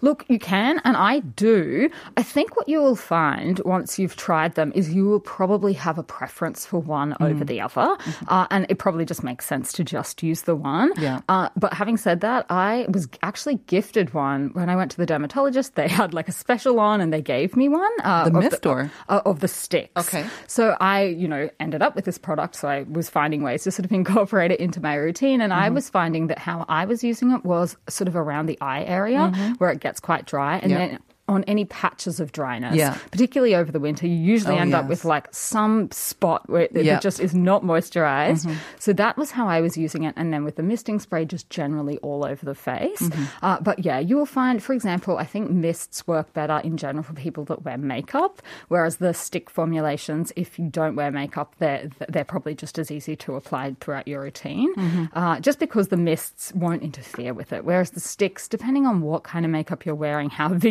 Look, 0.00 0.24
you 0.28 0.38
can, 0.38 0.80
and 0.84 0.96
I 0.96 1.20
do. 1.20 1.90
I 2.16 2.22
think 2.22 2.56
what 2.56 2.68
you 2.68 2.80
will 2.80 2.96
find 2.96 3.60
once 3.64 3.98
you've 3.98 4.16
tried 4.16 4.54
them 4.54 4.72
is 4.74 4.92
you 4.92 5.04
will 5.06 5.20
probably 5.20 5.72
have 5.74 5.98
a 5.98 6.02
preference 6.02 6.66
for 6.66 6.78
one 6.80 7.12
Mm. 7.20 7.30
over 7.30 7.44
the 7.44 7.60
other. 7.60 7.96
Uh, 8.28 8.46
and 8.50 8.66
it 8.68 8.78
probably 8.78 9.04
just 9.04 9.22
makes 9.24 9.44
sense 9.46 9.72
to 9.72 9.84
just 9.84 10.22
use 10.22 10.42
the 10.42 10.54
one. 10.54 10.92
Yeah. 10.98 11.20
Uh, 11.28 11.48
but 11.56 11.72
having 11.74 11.96
said 11.96 12.20
that, 12.20 12.46
I 12.48 12.86
was 12.88 13.08
actually 13.22 13.56
gifted 13.66 14.14
one 14.14 14.50
when 14.52 14.68
I 14.70 14.76
went 14.76 14.90
to 14.92 14.96
the 14.96 15.06
dermatologist. 15.06 15.74
They 15.74 15.88
had 15.88 16.14
like 16.14 16.28
a 16.28 16.32
special 16.32 16.78
on 16.80 17.00
and 17.00 17.12
they 17.12 17.22
gave 17.22 17.56
me 17.56 17.68
one. 17.68 17.90
Uh, 18.04 18.24
The 18.24 18.30
mist 18.30 18.66
or? 18.66 18.90
uh, 19.08 19.20
of 19.26 19.40
the 19.40 19.48
sticks. 19.48 19.92
Okay. 19.96 20.26
So 20.46 20.76
I, 20.80 21.04
you 21.04 21.26
know, 21.28 21.48
ended 21.60 21.82
up 21.82 21.94
with 21.96 22.04
this 22.04 22.18
product. 22.18 22.56
So 22.56 22.68
I 22.68 22.82
was 22.88 23.08
finding 23.10 23.42
ways 23.42 23.64
to 23.64 23.70
sort 23.70 23.84
of 23.86 23.92
incorporate 24.00 24.50
it 24.52 24.60
into 24.60 24.80
my 24.80 24.94
routine. 24.94 25.40
And 25.40 25.52
Mm-hmm. 25.52 25.62
I 25.64 25.68
was 25.70 25.90
finding 25.90 26.28
that 26.28 26.38
how 26.38 26.64
I 26.68 26.84
was 26.84 27.02
using 27.04 27.30
it 27.32 27.44
was 27.44 27.76
sort 27.88 28.08
of 28.08 28.16
around 28.16 28.46
the 28.46 28.58
eye 28.60 28.84
area 28.84 29.31
where 29.58 29.70
it 29.70 29.80
gets 29.80 30.00
quite 30.00 30.26
dry. 30.26 30.58
And 30.58 30.70
Yep. 30.70 30.90
then 30.90 30.98
on 31.28 31.44
any 31.44 31.64
patches 31.64 32.18
of 32.20 32.32
dryness, 32.32 32.74
Yeah. 32.74 32.98
particularly 33.10 33.54
over 33.54 33.70
the 33.70 33.78
winter, 33.80 34.06
you 34.06 34.16
usually 34.16 34.56
Oh, 34.56 34.58
end 34.60 34.74
up 34.74 34.88
with 34.88 35.04
like 35.04 35.28
some 35.32 35.90
spot 35.92 36.48
where 36.50 36.62
it, 36.62 36.72
Yep. 36.74 36.84
Mm-hmm. 36.84 36.96
it 36.96 37.00
just 37.00 37.20
is 37.20 37.32
not 37.34 37.62
moisturized. 37.62 38.52
So 38.78 38.92
that 38.94 39.16
was 39.16 39.30
how 39.30 39.46
I 39.48 39.60
was 39.60 39.76
using 39.76 40.02
it. 40.02 40.14
And 40.16 40.32
then 40.32 40.44
with 40.44 40.56
the 40.56 40.62
misting 40.62 40.98
spray, 40.98 41.24
just 41.24 41.48
generally 41.48 41.98
all 41.98 42.24
over 42.24 42.44
the 42.44 42.54
face. 42.56 43.00
Mm-hmm. 43.00 43.24
Uh, 43.40 43.60
but 43.60 43.84
yeah, 43.84 43.98
you 44.00 44.16
will 44.16 44.26
find, 44.26 44.62
for 44.62 44.72
example, 44.72 45.16
I 45.16 45.24
think 45.24 45.48
mists 45.50 46.06
work 46.06 46.32
better 46.32 46.60
in 46.64 46.76
general 46.76 47.04
for 47.04 47.12
people 47.14 47.44
that 47.46 47.64
wear 47.64 47.78
makeup, 47.78 48.42
whereas 48.68 48.96
the 48.96 49.14
stick 49.14 49.48
formulations, 49.48 50.32
if 50.36 50.58
you 50.58 50.68
don't 50.68 50.96
wear 50.96 51.10
makeup, 51.12 51.54
they're, 51.58 51.88
they're 52.08 52.24
probably 52.24 52.54
just 52.54 52.78
as 52.78 52.90
easy 52.90 53.14
to 53.16 53.36
apply 53.36 53.76
throughout 53.80 54.08
your 54.08 54.22
routine, 54.22 54.74
Mm-hmm. 54.74 55.04
uh, 55.16 55.38
just 55.40 55.58
because 55.60 55.88
the 55.88 55.96
mists 55.96 56.52
won't 56.54 56.82
interfere 56.82 57.32
with 57.32 57.52
it. 57.52 57.64
Whereas 57.64 57.90
the 57.90 58.00
sticks, 58.00 58.48
depending 58.48 58.86
on 58.86 59.00
what 59.02 59.22
kind 59.22 59.44
of 59.44 59.50
makeup 59.50 59.86
you're 59.86 59.94
wearing, 59.94 60.28
how 60.30 60.48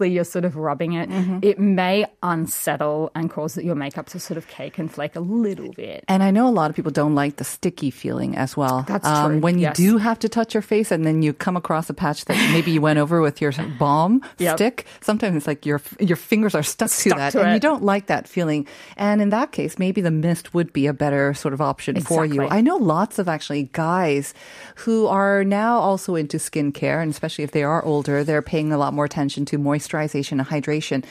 you're 0.00 0.24
sort 0.24 0.44
of 0.44 0.56
rubbing 0.56 0.92
it, 0.94 1.08
Mm-hmm. 1.08 1.38
it 1.42 1.58
may 1.58 2.06
unsettle 2.22 3.10
and 3.14 3.30
cause 3.30 3.56
your 3.56 3.74
makeup 3.74 4.06
to 4.06 4.18
sort 4.18 4.36
of 4.38 4.48
cake 4.48 4.78
and 4.78 4.90
flake 4.90 5.14
a 5.16 5.20
little 5.20 5.72
bit. 5.72 6.04
And 6.08 6.22
I 6.22 6.30
know 6.30 6.48
a 6.48 6.50
lot 6.50 6.70
of 6.70 6.76
people 6.76 6.90
don't 6.92 7.14
like 7.14 7.36
the 7.36 7.44
sticky 7.44 7.90
feeling 7.90 8.36
as 8.36 8.56
well. 8.56 8.78
Um, 8.78 8.84
That's 8.88 9.08
true, 9.08 9.38
When 9.40 9.56
you 9.56 9.62
yes. 9.68 9.76
do 9.76 9.98
have 9.98 10.18
to 10.20 10.28
touch 10.28 10.54
your 10.54 10.62
face 10.62 10.90
and 10.90 11.04
then 11.04 11.22
you 11.22 11.32
come 11.32 11.56
across 11.56 11.90
a 11.90 11.94
patch 11.94 12.24
that 12.26 12.36
maybe 12.52 12.70
you 12.70 12.80
went 12.80 12.98
over 12.98 13.20
with 13.20 13.40
your 13.40 13.52
balm 13.78 14.22
Yep. 14.38 14.56
stick, 14.56 14.86
sometimes 15.00 15.36
it's 15.36 15.46
like 15.46 15.64
your 15.66 15.80
your 16.00 16.16
fingers 16.16 16.54
are 16.54 16.62
stuck, 16.62 16.90
to 16.90 17.10
that 17.10 17.32
to 17.32 17.42
and 17.42 17.54
you 17.54 17.60
don't 17.60 17.82
like 17.84 18.06
that 18.06 18.26
feeling. 18.28 18.66
And 18.96 19.20
in 19.20 19.30
that 19.30 19.52
case, 19.52 19.78
maybe 19.78 20.00
the 20.00 20.10
mist 20.10 20.54
would 20.54 20.72
be 20.72 20.86
a 20.86 20.92
better 20.92 21.34
sort 21.34 21.54
of 21.54 21.60
option 21.60 22.00
for 22.00 22.24
you. 22.26 22.48
I 22.48 22.60
know 22.60 22.76
lots 22.76 23.18
of 23.18 23.28
actually 23.28 23.64
guys 23.72 24.34
who 24.76 25.06
are 25.06 25.44
now 25.44 25.78
also 25.78 26.14
into 26.14 26.38
skincare, 26.38 27.02
and 27.02 27.10
especially 27.10 27.44
if 27.44 27.52
they 27.52 27.62
are 27.62 27.84
older, 27.84 28.24
they're 28.24 28.42
paying 28.42 28.72
a 28.72 28.78
lot 28.78 28.94
more 28.94 29.04
attention 29.04 29.44
to 29.46 29.58
moisturization 29.86 30.32
and 30.32 30.46
hydration. 30.46 31.04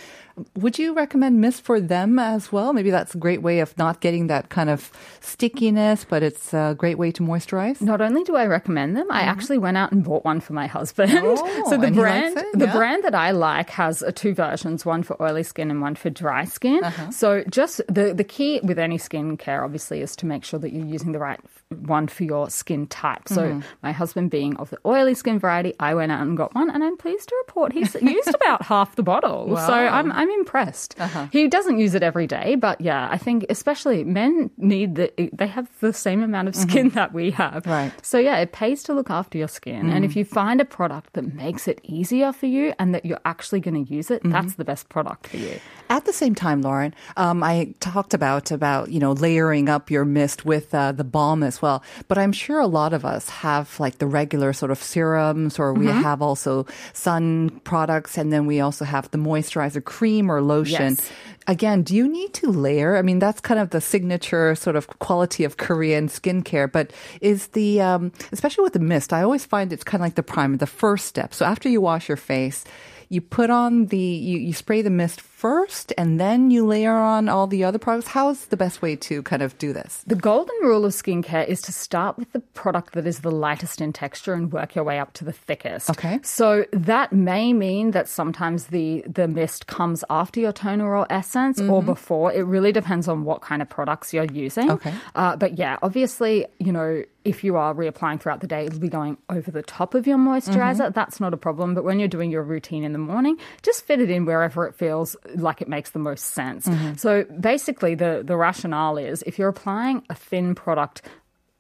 Would 0.56 0.80
you 0.80 0.94
recommend 0.94 1.42
mist 1.42 1.62
for 1.64 1.80
them 1.82 2.18
as 2.18 2.52
well? 2.52 2.72
Maybe 2.72 2.90
that's 2.90 3.14
a 3.14 3.18
great 3.18 3.42
way 3.42 3.60
of 3.60 3.78
not 3.78 4.00
getting 4.00 4.28
that 4.28 4.48
kind 4.50 4.70
of 4.70 4.90
stickiness, 5.20 6.06
but 6.06 6.24
it's 6.24 6.54
a 6.54 6.74
great 6.78 6.98
way 6.98 7.12
to 7.12 7.22
moisturize. 7.24 7.82
Not 7.82 8.00
only 8.02 8.24
do 8.24 8.36
I 8.38 8.46
recommend 8.46 8.96
them, 8.96 9.08
I 9.12 9.22
actually 9.22 9.58
went 9.58 9.78
out 9.78 9.92
and 9.92 10.04
bought 10.04 10.24
one 10.24 10.40
for 10.40 10.54
my 10.54 10.68
husband. 10.68 11.12
Mm-hmm. 11.12 11.32
Oh, 11.64 11.70
so 11.70 11.78
the 11.78 11.88
and 11.88 11.96
he 11.96 12.02
likes 12.02 12.34
brand, 12.34 12.38
it? 12.38 12.60
the 12.60 12.66
Yeah. 12.66 12.76
brand 12.76 13.04
that 13.04 13.16
I 13.16 13.32
like 13.32 13.70
has 13.72 14.02
uh, 14.04 14.12
two 14.14 14.34
versions, 14.34 14.86
one 14.86 15.04
for 15.04 15.22
oily 15.22 15.44
skin 15.44 15.70
and 15.72 15.82
one 15.82 15.96
for 15.96 16.10
dry 16.10 16.46
skin. 16.46 16.84
Uh-huh. 16.84 17.12
So 17.12 17.44
just 17.50 17.82
the 17.88 18.14
the 18.14 18.24
key 18.24 18.60
with 18.64 18.80
any 18.80 18.98
skincare, 18.98 19.64
obviously, 19.64 20.02
is 20.02 20.16
to 20.18 20.26
make 20.26 20.44
sure 20.44 20.60
that 20.60 20.72
you're 20.72 20.86
using 20.86 21.12
the 21.12 21.20
right 21.20 21.40
one 21.72 22.08
for 22.08 22.24
your 22.24 22.50
skin 22.50 22.88
type. 22.88 23.28
So 23.28 23.42
Mm-hmm. 23.42 23.60
my 23.82 23.92
husband 23.92 24.30
being 24.30 24.56
of 24.58 24.70
the 24.70 24.78
oily 24.86 25.14
skin 25.16 25.40
variety, 25.40 25.74
I 25.80 25.94
went 25.96 26.12
out 26.12 26.22
and 26.22 26.38
got 26.38 26.54
one, 26.54 26.70
and 26.70 26.84
I'm 26.84 26.96
pleased 26.98 27.28
to 27.30 27.36
report 27.48 27.74
he's 27.74 27.96
used 27.96 28.34
about 28.34 28.64
half 28.74 28.96
the 28.96 29.04
bottle. 29.04 29.56
So 29.58 29.74
I'm 29.74 30.12
I'm 30.12 30.30
impressed. 30.30 30.96
Uh-huh. 31.00 31.28
He 31.32 31.48
doesn't 31.48 31.80
use 31.80 31.96
it 31.96 32.04
every 32.04 32.28
day, 32.28 32.56
but 32.56 32.80
yeah, 32.80 33.10
I 33.12 33.18
think 33.18 33.46
especially 33.50 34.04
men 34.04 34.52
need 34.58 34.96
the 34.96 35.12
they 35.34 35.48
have 35.48 35.68
the 35.80 35.94
same 35.94 36.22
amount 36.24 36.48
of 36.48 36.56
skin 36.56 36.90
that 36.90 37.14
we 37.14 37.32
have. 37.32 37.64
Mm-hmm. 37.64 37.72
Right. 37.72 38.06
So 38.06 38.18
yeah, 38.20 38.38
it 38.38 38.52
pays 38.52 38.84
to 38.84 38.94
look 38.94 39.10
after 39.10 39.38
your 39.38 39.48
skin. 39.48 39.90
And 39.90 40.06
if 40.06 40.16
you 40.16 40.24
find 40.26 40.62
a 40.62 40.66
product 40.66 41.14
that 41.14 41.34
makes 41.34 41.68
it 41.68 41.80
easier 41.84 42.32
for 42.34 42.46
you 42.46 42.74
and 42.80 42.94
that 42.96 43.06
you're 43.06 43.20
actually 43.26 43.60
going 43.60 43.86
to 43.86 43.94
use 43.94 44.12
it, 44.12 44.22
that's 44.24 44.56
the 44.56 44.66
best 44.66 44.90
product 44.90 45.28
for 45.28 45.38
you. 45.38 45.60
At 45.90 46.06
the 46.06 46.14
same 46.14 46.36
time, 46.36 46.62
Lauren, 46.62 46.94
um, 47.18 47.44
I 47.44 47.74
talked 47.80 48.14
about 48.14 48.52
about 48.52 48.90
you 48.92 49.00
know 49.00 49.12
layering 49.12 49.68
up 49.70 49.92
your 49.92 50.06
mist 50.06 50.46
with 50.46 50.74
uh, 50.74 50.92
the 50.92 51.04
balm 51.04 51.44
as 51.44 51.61
well. 51.62 51.84
But 52.08 52.18
I'm 52.18 52.32
sure 52.32 52.60
a 52.60 52.68
lot 52.68 52.94
of 52.94 53.06
us 53.06 53.30
have 53.30 53.80
like 53.80 53.98
the 54.00 54.08
regular 54.08 54.54
sort 54.54 54.72
of 54.72 54.82
serums, 54.82 55.60
or 55.60 55.74
we 55.74 55.86
Mm-hmm. 55.88 56.02
have 56.02 56.22
also 56.22 56.66
sun 56.94 57.50
products, 57.64 58.18
and 58.18 58.32
then 58.32 58.46
we 58.46 58.60
also 58.62 58.86
have 58.86 59.10
the 59.12 59.18
moisturizer 59.18 59.84
cream 59.84 60.32
or 60.32 60.42
lotion. 60.42 60.96
Yes. 60.98 61.12
Again, 61.48 61.82
do 61.82 61.96
you 61.96 62.08
need 62.08 62.34
to 62.36 62.52
layer? 62.52 62.98
I 62.98 63.02
mean, 63.02 63.18
that's 63.20 63.42
kind 63.42 63.60
of 63.60 63.72
the 63.72 63.82
signature 63.82 64.54
sort 64.56 64.76
of 64.76 64.88
quality 65.00 65.44
of 65.44 65.58
Korean 65.58 66.08
skincare. 66.08 66.72
But 66.72 66.94
is 67.20 67.48
the 67.48 67.82
um, 67.82 68.12
especially 68.32 68.64
with 68.64 68.74
the 68.74 68.80
mist, 68.80 69.12
I 69.12 69.24
always 69.24 69.44
find 69.46 69.74
it's 69.74 69.84
kind 69.84 70.02
of 70.02 70.06
like 70.06 70.16
the 70.16 70.24
primer, 70.24 70.58
the 70.58 70.68
first 70.68 71.06
step. 71.08 71.34
So 71.34 71.46
after 71.46 71.68
you 71.70 71.82
wash 71.82 72.08
your 72.08 72.18
face. 72.18 72.64
You 73.10 73.20
put 73.20 73.50
on 73.50 73.88
the 73.88 73.98
you, 73.98 74.38
you 74.40 74.54
spray 74.54 74.82
the 74.82 74.90
mist 74.90 75.20
first 75.42 75.92
and 75.98 76.20
then 76.20 76.52
you 76.52 76.64
layer 76.64 76.94
on 76.94 77.28
all 77.28 77.48
the 77.48 77.64
other 77.64 77.80
products. 77.80 78.10
How's 78.10 78.46
the 78.46 78.58
best 78.58 78.84
way 78.84 78.96
to 78.98 79.24
kind 79.24 79.42
of 79.42 79.58
do 79.58 79.74
this? 79.74 80.04
The 80.06 80.16
golden 80.16 80.56
rule 80.62 80.86
of 80.86 80.94
skincare 80.94 81.48
is 81.48 81.62
to 81.62 81.72
start 81.72 82.16
with 82.16 82.32
the 82.32 82.42
product 82.42 82.94
that 82.94 83.08
is 83.08 83.22
the 83.22 83.32
lightest 83.32 83.82
in 83.82 83.92
texture 83.92 84.36
and 84.36 84.52
work 84.52 84.76
your 84.76 84.84
way 84.84 85.00
up 85.00 85.14
to 85.14 85.26
the 85.26 85.32
thickest. 85.32 85.90
Okay. 85.90 86.20
So 86.22 86.66
that 86.72 87.12
may 87.12 87.54
mean 87.54 87.90
that 87.90 88.08
sometimes 88.08 88.68
the 88.68 89.04
the 89.08 89.28
mist 89.28 89.66
comes 89.66 90.04
after 90.12 90.40
your 90.40 90.54
toner 90.54 90.96
or 90.96 91.08
essence 91.10 91.60
or 91.60 91.82
before. 91.82 92.32
It 92.32 92.44
really 92.44 92.72
depends 92.72 93.08
on 93.08 93.24
what 93.24 93.42
kind 93.42 93.64
of 93.64 93.70
products 93.70 94.14
you're 94.14 94.26
using. 94.26 94.70
Okay. 94.70 94.94
Uh, 95.16 95.36
but 95.36 95.58
yeah, 95.58 95.80
obviously, 95.82 96.46
you 96.60 96.72
know, 96.72 97.04
if 97.24 97.44
you 97.44 97.56
are 97.56 97.74
reapplying 97.74 98.20
throughout 98.20 98.42
the 98.42 98.48
day, 98.48 98.66
it'll 98.66 98.80
be 98.80 98.90
going 98.90 99.18
over 99.30 99.52
the 99.52 99.62
top 99.62 99.94
of 99.94 100.08
your 100.08 100.18
moisturizer. 100.18 100.94
That's 100.94 101.20
not 101.20 101.34
a 101.34 101.38
problem. 101.38 101.74
But 101.76 101.84
when 101.84 102.00
you're 102.00 102.08
doing 102.08 102.32
your 102.32 102.44
routine 102.44 102.84
in 102.84 102.94
the 102.94 103.00
morning, 103.00 103.38
just 103.62 103.86
fit 103.86 104.00
it 104.02 104.10
in 104.10 104.26
wherever 104.26 104.66
it 104.66 104.76
feels 104.76 105.16
like 105.36 105.62
it 105.62 105.68
makes 105.68 105.92
the 105.92 106.00
most 106.00 106.28
sense. 106.28 106.68
Mm-hmm. 106.68 106.96
So 106.96 107.24
basically, 107.40 107.96
the, 107.96 108.22
the 108.26 108.36
rationale 108.36 108.98
is 108.98 109.24
if 109.24 109.38
you're 109.40 109.50
applying 109.50 110.04
a 110.10 110.16
thin 110.16 110.56
product 110.56 111.02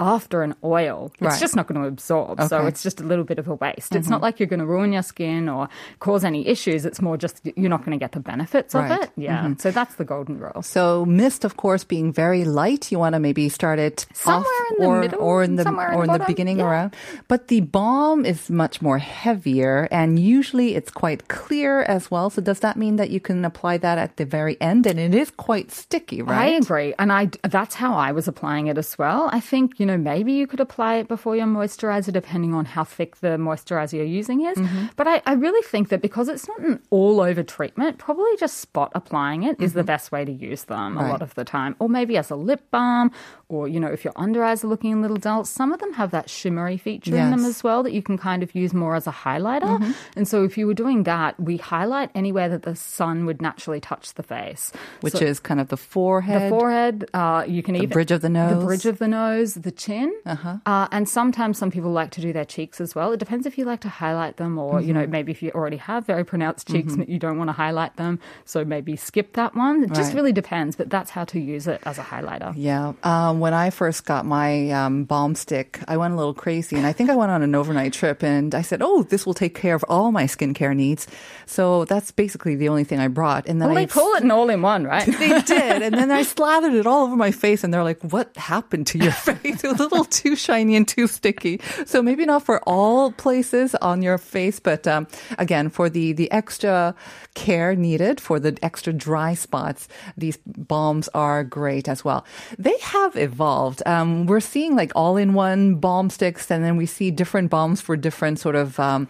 after 0.01 0.41
an 0.41 0.55
oil, 0.63 1.11
it's 1.13 1.21
Right. 1.21 1.39
just 1.39 1.55
not 1.55 1.67
going 1.67 1.81
to 1.81 1.87
absorb. 1.87 2.41
So 2.41 2.65
it's 2.65 2.81
just 2.81 2.99
a 2.99 3.03
little 3.03 3.23
bit 3.23 3.37
of 3.37 3.47
a 3.47 3.55
waste. 3.55 3.93
It's 3.93 4.05
mm-hmm. 4.05 4.11
not 4.11 4.21
like 4.21 4.39
you're 4.39 4.47
going 4.47 4.59
to 4.59 4.65
ruin 4.65 4.93
your 4.93 5.03
skin 5.03 5.47
or 5.47 5.69
cause 5.99 6.23
any 6.23 6.47
issues. 6.47 6.85
It's 6.85 7.01
more 7.01 7.17
just 7.17 7.41
you're 7.43 7.69
not 7.69 7.85
going 7.85 7.97
to 7.97 8.01
get 8.01 8.13
the 8.13 8.19
benefits 8.19 8.73
of 8.73 8.89
it. 8.89 9.11
Yeah. 9.15 9.43
Mm-hmm. 9.43 9.59
So 9.59 9.71
that's 9.71 9.95
the 9.95 10.05
golden 10.05 10.39
rule. 10.39 10.61
So 10.63 11.05
mist, 11.05 11.45
of 11.45 11.57
course, 11.57 11.83
being 11.83 12.11
very 12.11 12.43
light, 12.45 12.91
you 12.91 12.99
want 12.99 13.13
to 13.13 13.19
maybe 13.19 13.49
start 13.49 13.79
it 13.79 14.05
Somewhere 14.13 14.41
off 14.41 14.71
in 14.71 14.77
the 14.79 14.89
or, 14.89 14.99
middle, 15.01 15.21
or 15.21 15.43
in 15.43 15.55
the 15.55 15.67
in 15.67 15.75
or 15.75 16.03
in 16.03 16.11
the 16.11 16.21
the 16.21 16.29
beginning 16.31 16.59
yeah. 16.59 16.69
around. 16.69 16.95
But 17.27 17.47
the 17.47 17.61
balm 17.61 18.25
is 18.25 18.49
much 18.49 18.81
more 18.81 18.97
heavier, 18.97 19.87
and 19.91 20.19
usually 20.19 20.75
it's 20.75 20.91
quite 20.91 21.27
clear 21.27 21.83
as 21.83 22.09
well. 22.09 22.29
So 22.29 22.41
does 22.41 22.59
that 22.61 22.77
mean 22.77 22.95
that 22.97 23.09
you 23.09 23.19
can 23.19 23.43
apply 23.45 23.77
that 23.79 23.97
at 23.97 24.17
the 24.17 24.25
very 24.25 24.59
end, 24.61 24.85
and 24.85 24.99
it 24.99 25.13
is 25.13 25.31
quite 25.31 25.71
sticky, 25.71 26.21
right? 26.21 26.31
I 26.31 26.51
right? 26.53 26.63
agree. 26.63 26.93
And 26.97 27.11
I, 27.11 27.29
that's 27.43 27.75
how 27.75 27.95
I 27.95 28.11
was 28.11 28.27
applying 28.27 28.67
it 28.67 28.77
as 28.77 28.97
well. 28.97 29.29
I 29.31 29.39
think, 29.39 29.79
you 29.79 29.85
know, 29.85 29.90
maybe 29.97 30.33
you 30.33 30.47
could 30.47 30.59
apply 30.59 30.95
it 30.95 31.07
before 31.07 31.35
your 31.35 31.45
moisturizer, 31.47 32.11
depending 32.13 32.53
on 32.53 32.65
how 32.65 32.83
thick 32.83 33.17
the 33.17 33.37
moisturizer 33.37 33.93
you're 33.93 34.05
using 34.05 34.45
is. 34.45 34.57
Mm-hmm. 34.57 34.85
But 34.95 35.07
I, 35.07 35.21
I 35.25 35.33
really 35.33 35.61
think 35.63 35.89
that 35.89 36.01
because 36.01 36.29
it's 36.29 36.47
not 36.47 36.59
an 36.59 36.81
all 36.89 37.21
over 37.21 37.43
treatment, 37.43 37.97
probably 37.97 38.35
just 38.37 38.57
spot 38.57 38.91
applying 38.95 39.43
it 39.43 39.59
is 39.61 39.73
the 39.73 39.83
best 39.83 40.11
way 40.11 40.25
to 40.25 40.31
use 40.31 40.65
them 40.65 40.97
a 40.97 41.01
Mm-hmm. 41.01 41.09
Lot 41.11 41.21
of 41.21 41.33
the 41.35 41.43
time. 41.43 41.75
Or 41.79 41.89
maybe 41.89 42.15
as 42.17 42.29
a 42.29 42.35
lip 42.35 42.61
balm, 42.71 43.11
or, 43.49 43.67
you 43.67 43.79
know, 43.79 43.87
if 43.87 44.03
your 44.05 44.13
under 44.15 44.43
eyes 44.43 44.63
are 44.63 44.67
looking 44.67 44.93
a 44.93 45.01
little 45.01 45.17
dull, 45.17 45.43
some 45.45 45.73
of 45.73 45.79
them 45.79 45.93
have 45.93 46.11
that 46.11 46.29
shimmery 46.29 46.77
feature 46.77 47.15
in 47.17 47.31
them 47.31 47.43
as 47.45 47.63
well 47.63 47.83
that 47.83 47.91
you 47.91 48.01
can 48.01 48.17
kind 48.17 48.43
of 48.43 48.55
use 48.55 48.73
more 48.73 48.95
as 48.95 49.07
a 49.07 49.11
highlighter. 49.11 49.63
Mm-hmm. 49.79 49.91
And 50.15 50.27
so 50.27 50.43
if 50.43 50.57
you 50.57 50.67
were 50.67 50.73
doing 50.73 51.03
that, 51.03 51.37
we 51.39 51.57
highlight 51.57 52.11
anywhere 52.15 52.47
that 52.49 52.63
the 52.63 52.75
sun 52.75 53.25
would 53.25 53.41
naturally 53.41 53.79
touch 53.81 54.13
the 54.13 54.23
face. 54.23 54.71
Which 55.01 55.15
So- 55.15 55.25
is 55.25 55.39
kind 55.39 55.59
of 55.59 55.67
the 55.67 55.77
forehead. 55.77 56.43
the 56.43 56.49
forehead, 56.49 57.09
uh, 57.13 57.43
you 57.47 57.61
can 57.63 57.73
The 57.73 57.79
even 57.81 57.89
bridge 57.89 58.11
of 58.11 58.21
the 58.21 58.29
nose. 58.29 58.59
the 58.59 58.65
bridge 58.65 58.85
of 58.85 58.99
the 58.99 59.07
nose, 59.07 59.53
the 59.55 59.71
chin, 59.85 60.09
uh 60.25 60.87
and 60.95 61.03
sometimes 61.09 61.57
some 61.57 61.71
people 61.75 61.91
like 61.91 62.11
to 62.11 62.21
do 62.21 62.31
their 62.37 62.45
cheeks 62.55 62.79
as 62.85 62.93
well. 62.95 63.11
It 63.15 63.19
depends 63.25 63.45
if 63.45 63.57
you 63.57 63.65
like 63.65 63.81
to 63.81 63.89
highlight 64.03 64.35
them, 64.37 64.57
or 64.57 64.79
you 64.81 64.93
know 64.93 65.01
Mm-hmm. 65.01 65.11
maybe 65.17 65.31
if 65.31 65.41
you 65.43 65.49
already 65.59 65.77
have 65.89 66.05
very 66.05 66.23
pronounced 66.23 66.67
cheeks 66.71 66.93
and 66.93 67.07
you 67.13 67.17
don't 67.25 67.37
want 67.41 67.47
to 67.47 67.57
highlight 67.65 67.93
them, 68.01 68.19
so 68.45 68.63
maybe 68.63 68.95
skip 68.95 69.33
that 69.33 69.55
one. 69.55 69.83
It 69.85 69.93
just 69.93 70.13
really 70.13 70.31
depends, 70.41 70.75
but 70.75 70.89
that's 70.89 71.09
how 71.09 71.23
to 71.33 71.39
use 71.39 71.65
it 71.73 71.79
as 71.89 71.97
a 71.97 72.03
highlighter. 72.03 72.53
Yeah. 72.55 72.93
Um, 73.03 73.39
when 73.39 73.53
I 73.65 73.69
first 73.71 74.05
got 74.05 74.25
my 74.25 74.69
um, 74.71 75.05
balm 75.05 75.33
stick, 75.35 75.79
I 75.87 75.97
went 75.97 76.13
a 76.13 76.17
little 76.17 76.33
crazy, 76.35 76.75
and 76.77 76.85
I 76.85 76.93
think 76.93 77.09
I 77.09 77.15
went 77.15 77.31
on 77.31 77.41
an 77.41 77.55
overnight 77.55 77.93
trip, 77.93 78.21
and 78.23 78.53
I 78.53 78.61
said, 78.61 78.81
"Oh, 78.83 79.03
this 79.03 79.25
will 79.25 79.33
take 79.33 79.55
care 79.55 79.75
of 79.75 79.83
all 79.89 80.11
my 80.11 80.25
skincare 80.25 80.75
needs." 80.75 81.07
So 81.47 81.85
that's 81.85 82.11
basically 82.11 82.55
the 82.55 82.69
only 82.69 82.83
thing 82.83 82.99
I 82.99 83.07
brought. 83.07 83.47
And 83.49 83.59
then 83.61 83.69
Well, 83.69 83.77
I 83.77 83.85
they 83.85 83.87
call 83.87 84.13
it 84.15 84.23
an 84.23 84.31
all-in-one, 84.37 84.83
right? 84.85 85.05
they 85.23 85.41
did. 85.41 85.81
And 85.81 85.93
then 85.95 86.11
I 86.11 86.21
slathered 86.23 86.73
it 86.73 86.85
all 86.85 87.03
over 87.05 87.15
my 87.15 87.31
face, 87.31 87.63
and 87.63 87.73
they're 87.73 87.83
like, 87.91 88.01
What 88.13 88.35
happened 88.37 88.85
to 88.93 88.97
your 88.99 89.11
face? 89.27 89.63
A 89.71 89.73
little 89.73 90.05
too 90.21 90.35
shiny 90.35 90.75
and 90.75 90.87
too 90.87 91.07
sticky. 91.07 91.61
So 91.85 92.01
maybe 92.01 92.25
not 92.25 92.43
for 92.43 92.61
all 92.67 93.11
places 93.11 93.75
on 93.75 94.01
your 94.01 94.17
face, 94.17 94.59
but 94.59 94.87
um, 94.87 95.07
again, 95.37 95.69
for 95.69 95.89
the, 95.89 96.13
the 96.13 96.31
extra 96.31 96.93
care 97.33 97.75
needed, 97.75 98.19
for 98.19 98.39
the 98.39 98.57
extra 98.61 98.93
dry 98.93 99.33
spots, 99.33 99.87
these 100.17 100.37
balms 100.45 101.09
are 101.13 101.43
great 101.43 101.87
as 101.87 102.03
well. 102.03 102.25
They 102.57 102.77
have 102.81 103.15
evolved. 103.15 103.81
Um, 103.85 104.25
we're 104.25 104.39
seeing 104.39 104.75
like 104.75 104.91
all 104.95 105.17
in 105.17 105.33
one 105.33 105.75
balm 105.75 106.09
sticks, 106.09 106.51
and 106.51 106.63
then 106.63 106.77
we 106.77 106.85
see 106.85 107.11
different 107.11 107.49
balms 107.49 107.81
for 107.81 107.95
different 107.95 108.39
sort 108.39 108.55
of. 108.55 108.79
Um, 108.79 109.07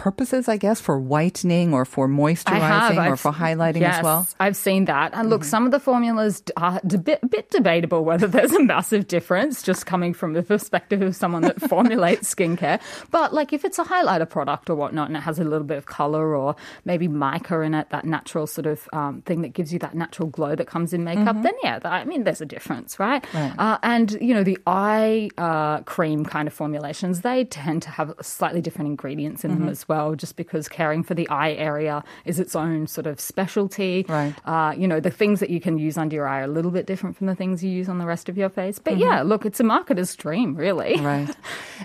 Purposes, 0.00 0.48
I 0.48 0.56
guess, 0.56 0.80
for 0.80 0.98
whitening 0.98 1.74
or 1.74 1.84
for 1.84 2.08
moisturizing 2.08 2.96
or 2.96 3.00
I've- 3.12 3.16
for 3.16 3.32
highlighting 3.32 3.80
yes, 3.82 3.98
as 3.98 4.02
well. 4.02 4.22
Mm-hmm. 4.22 4.42
I've 4.42 4.56
seen 4.56 4.84
that. 4.86 5.12
And 5.12 5.28
look, 5.28 5.44
some 5.44 5.66
of 5.66 5.72
the 5.72 5.78
formulas 5.80 6.42
are 6.56 6.80
a 6.82 6.98
bit, 6.98 7.18
a 7.22 7.26
bit 7.26 7.50
debatable 7.50 8.02
whether 8.04 8.26
there's 8.26 8.52
a 8.52 8.62
massive 8.64 9.06
difference 9.08 9.62
just 9.62 9.84
coming 9.86 10.14
from 10.14 10.32
the 10.32 10.42
perspective 10.42 11.02
of 11.02 11.14
someone 11.14 11.42
that 11.42 11.60
formulates 11.68 12.34
skincare. 12.34 12.80
But 13.10 13.34
like 13.34 13.52
if 13.52 13.64
it's 13.64 13.78
a 13.78 13.84
highlighter 13.84 14.28
product 14.28 14.70
or 14.70 14.74
whatnot 14.74 15.08
and 15.08 15.16
it 15.16 15.20
has 15.20 15.38
a 15.38 15.44
little 15.44 15.66
bit 15.66 15.76
of 15.76 15.86
color 15.86 16.34
or 16.34 16.56
maybe 16.86 17.06
mica 17.06 17.60
in 17.60 17.74
it, 17.74 17.90
that 17.90 18.04
natural 18.06 18.46
sort 18.46 18.66
of 18.66 18.88
um, 18.94 19.20
thing 19.22 19.42
that 19.42 19.50
gives 19.52 19.70
you 19.72 19.78
that 19.80 19.94
natural 19.94 20.28
glow 20.28 20.54
that 20.54 20.66
comes 20.66 20.92
in 20.94 21.04
makeup, 21.04 21.36
then 21.42 21.54
yeah, 21.62 21.78
I 21.84 22.04
mean, 22.04 22.24
there's 22.24 22.40
a 22.40 22.46
difference, 22.46 22.98
right? 22.98 23.22
Mm-hmm. 23.22 23.36
Right. 23.36 23.54
Uh, 23.58 23.78
and, 23.82 24.12
you 24.20 24.32
know, 24.32 24.44
the 24.44 24.58
eye 24.66 25.28
uh, 25.36 25.80
cream 25.82 26.24
kind 26.24 26.48
of 26.48 26.54
formulations, 26.54 27.20
they 27.20 27.44
tend 27.44 27.82
to 27.82 27.90
have 27.90 28.14
slightly 28.22 28.62
different 28.62 28.88
ingredients 28.88 29.44
in 29.44 29.50
them 29.50 29.60
Mm-hmm. 29.60 29.68
as 29.68 29.86
well, 29.88 29.89
just 30.16 30.36
because 30.36 30.68
caring 30.68 31.02
for 31.02 31.14
the 31.14 31.28
eye 31.28 31.52
area 31.52 32.02
is 32.24 32.38
its 32.38 32.54
own 32.54 32.86
sort 32.86 33.06
of 33.06 33.20
specialty. 33.20 34.04
Right. 34.08 34.34
Uh, 34.44 34.72
you 34.76 34.86
know, 34.86 35.00
the 35.00 35.10
things 35.10 35.40
that 35.40 35.50
you 35.50 35.60
can 35.60 35.78
use 35.78 35.96
under 35.98 36.14
your 36.16 36.28
eye 36.28 36.40
are 36.40 36.44
a 36.44 36.48
little 36.48 36.70
bit 36.70 36.86
different 36.86 37.16
from 37.16 37.26
the 37.26 37.34
things 37.34 37.62
you 37.64 37.70
use 37.70 37.88
on 37.88 37.98
the 37.98 38.06
rest 38.06 38.28
of 38.28 38.36
your 38.38 38.48
face. 38.48 38.78
But 38.78 38.94
Mm-hmm. 38.94 39.02
yeah, 39.02 39.22
look, 39.22 39.46
it's 39.46 39.60
a 39.60 39.62
marketer's 39.64 40.14
dream, 40.16 40.54
really. 40.54 40.96
Right. 41.10 41.34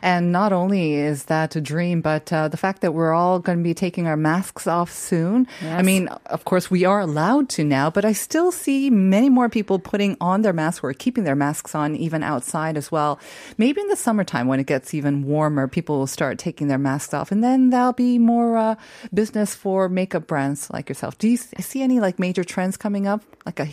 And 0.02 0.32
not 0.32 0.52
only 0.54 0.94
is 0.96 1.26
that 1.26 1.56
a 1.56 1.62
dream, 1.62 2.02
but 2.02 2.32
uh, 2.32 2.48
the 2.48 2.58
fact 2.58 2.82
that 2.82 2.94
we're 2.94 3.14
all 3.14 3.40
going 3.40 3.58
to 3.60 3.64
be 3.64 3.74
taking 3.74 4.08
our 4.08 4.18
masks 4.18 4.68
off 4.68 4.92
soon. 4.92 5.48
I 5.64 5.82
mean, 5.82 6.08
of 6.28 6.46
course, 6.46 6.70
we 6.70 6.84
are 6.86 7.00
allowed 7.00 7.50
to 7.56 7.64
now, 7.64 7.90
but 7.90 8.04
I 8.06 8.12
still 8.14 8.52
see 8.52 8.90
many 8.90 9.30
more 9.30 9.50
people 9.50 9.80
putting 9.80 10.18
on 10.20 10.42
their 10.42 10.54
masks 10.54 10.84
or 10.84 10.94
keeping 10.94 11.24
their 11.24 11.36
masks 11.36 11.74
on 11.76 11.96
even 11.96 12.24
outside 12.24 12.76
as 12.78 12.92
well. 12.92 13.20
Maybe 13.58 13.82
in 13.82 13.88
the 13.88 13.96
summertime 13.96 14.48
when 14.48 14.60
it 14.60 14.68
gets 14.68 14.94
even 14.94 15.24
warmer, 15.26 15.68
people 15.68 15.98
will 15.98 16.08
start 16.08 16.38
taking 16.38 16.68
their 16.68 16.78
masks 16.78 17.14
off, 17.14 17.32
and 17.32 17.44
then 17.44 17.70
that'll 17.70 17.94
be 17.96 18.18
more 18.18 18.58
uh, 18.58 18.76
business 19.14 19.56
for 19.56 19.90
makeup 19.90 20.28
brands 20.28 20.70
like 20.70 20.90
yourself. 20.90 21.18
Do 21.18 21.28
you 21.28 21.38
see 21.38 21.82
any 21.82 22.00
like 22.00 22.20
major 22.20 22.44
trends 22.44 22.78
coming 22.78 23.08
up? 23.08 23.22
Like 23.46 23.60
a 23.60 23.68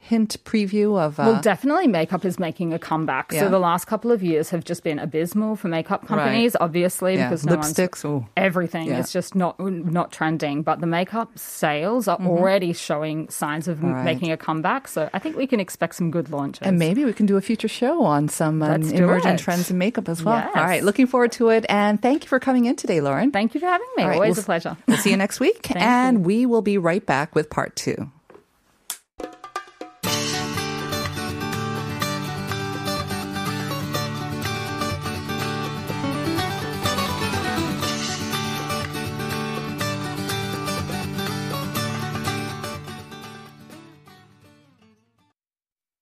hint 0.00 0.36
preview 0.44 0.98
of. 0.98 1.18
Uh, 1.18 1.24
Well, 1.24 1.40
definitely 1.42 1.86
makeup 1.88 2.24
is 2.24 2.38
making 2.38 2.72
a 2.72 2.78
comeback. 2.78 3.32
Yeah. 3.32 3.40
So 3.40 3.48
the 3.50 3.58
last 3.58 3.86
couple 3.86 4.10
of 4.12 4.22
years 4.22 4.50
have 4.50 4.64
just 4.64 4.82
been 4.84 4.98
abysmal 4.98 5.56
for 5.56 5.68
makeup 5.68 6.06
companies, 6.06 6.56
obviously, 6.60 7.16
Yeah, 7.16 7.28
because 7.28 7.44
no 7.44 7.56
one's- 7.56 7.72
lipsticks, 7.74 8.04
ooh. 8.04 8.24
everything 8.36 8.86
Yeah. 8.88 9.00
is 9.00 9.12
just 9.12 9.34
not 9.34 9.58
not 9.58 10.12
trending. 10.12 10.62
But 10.62 10.80
the 10.80 10.86
makeup 10.86 11.36
sales 11.38 12.06
are 12.08 12.16
already 12.24 12.72
showing 12.72 13.28
signs 13.28 13.66
of 13.68 13.78
Mm-hmm. 13.78 13.92
Right. 13.92 14.04
making 14.04 14.30
a 14.32 14.36
comeback. 14.36 14.88
So 14.88 15.10
I 15.12 15.18
think 15.18 15.36
we 15.36 15.46
can 15.46 15.60
expect 15.60 15.94
some 15.96 16.10
good 16.10 16.30
launches. 16.30 16.66
And 16.66 16.78
maybe 16.78 17.04
we 17.04 17.12
can 17.12 17.26
do 17.26 17.36
a 17.36 17.40
future 17.40 17.68
show 17.68 18.02
on 18.04 18.28
some 18.28 18.62
uh, 18.62 18.74
emerging 18.76 19.36
trends 19.38 19.70
in 19.70 19.78
makeup 19.78 20.08
as 20.08 20.22
well. 20.22 20.36
Yes. 20.38 20.52
All 20.56 20.62
right, 20.64 20.82
looking 20.84 21.06
forward 21.06 21.32
to 21.32 21.48
it. 21.50 21.66
And 21.68 22.00
thank 22.00 22.22
you 22.24 22.28
for 22.28 22.38
coming 22.38 22.64
in 22.66 22.76
today, 22.76 23.00
Lauren. 23.00 23.30
Thank 23.32 23.54
you 23.54 23.60
for 23.60 23.66
having 23.66 23.86
me. 23.96 24.04
Right, 24.04 24.14
Always 24.14 24.36
we'll- 24.36 24.42
a 24.42 24.44
pleasure. 24.44 24.76
We'll 24.86 24.96
see 24.98 25.10
you 25.10 25.16
next 25.16 25.40
week. 25.40 25.68
And 25.76 26.18
you. 26.18 26.24
we 26.24 26.46
will 26.46 26.62
be 26.62 26.78
right 26.78 27.04
back 27.04 27.34
with 27.34 27.50
part 27.50 27.74
two. 27.76 28.10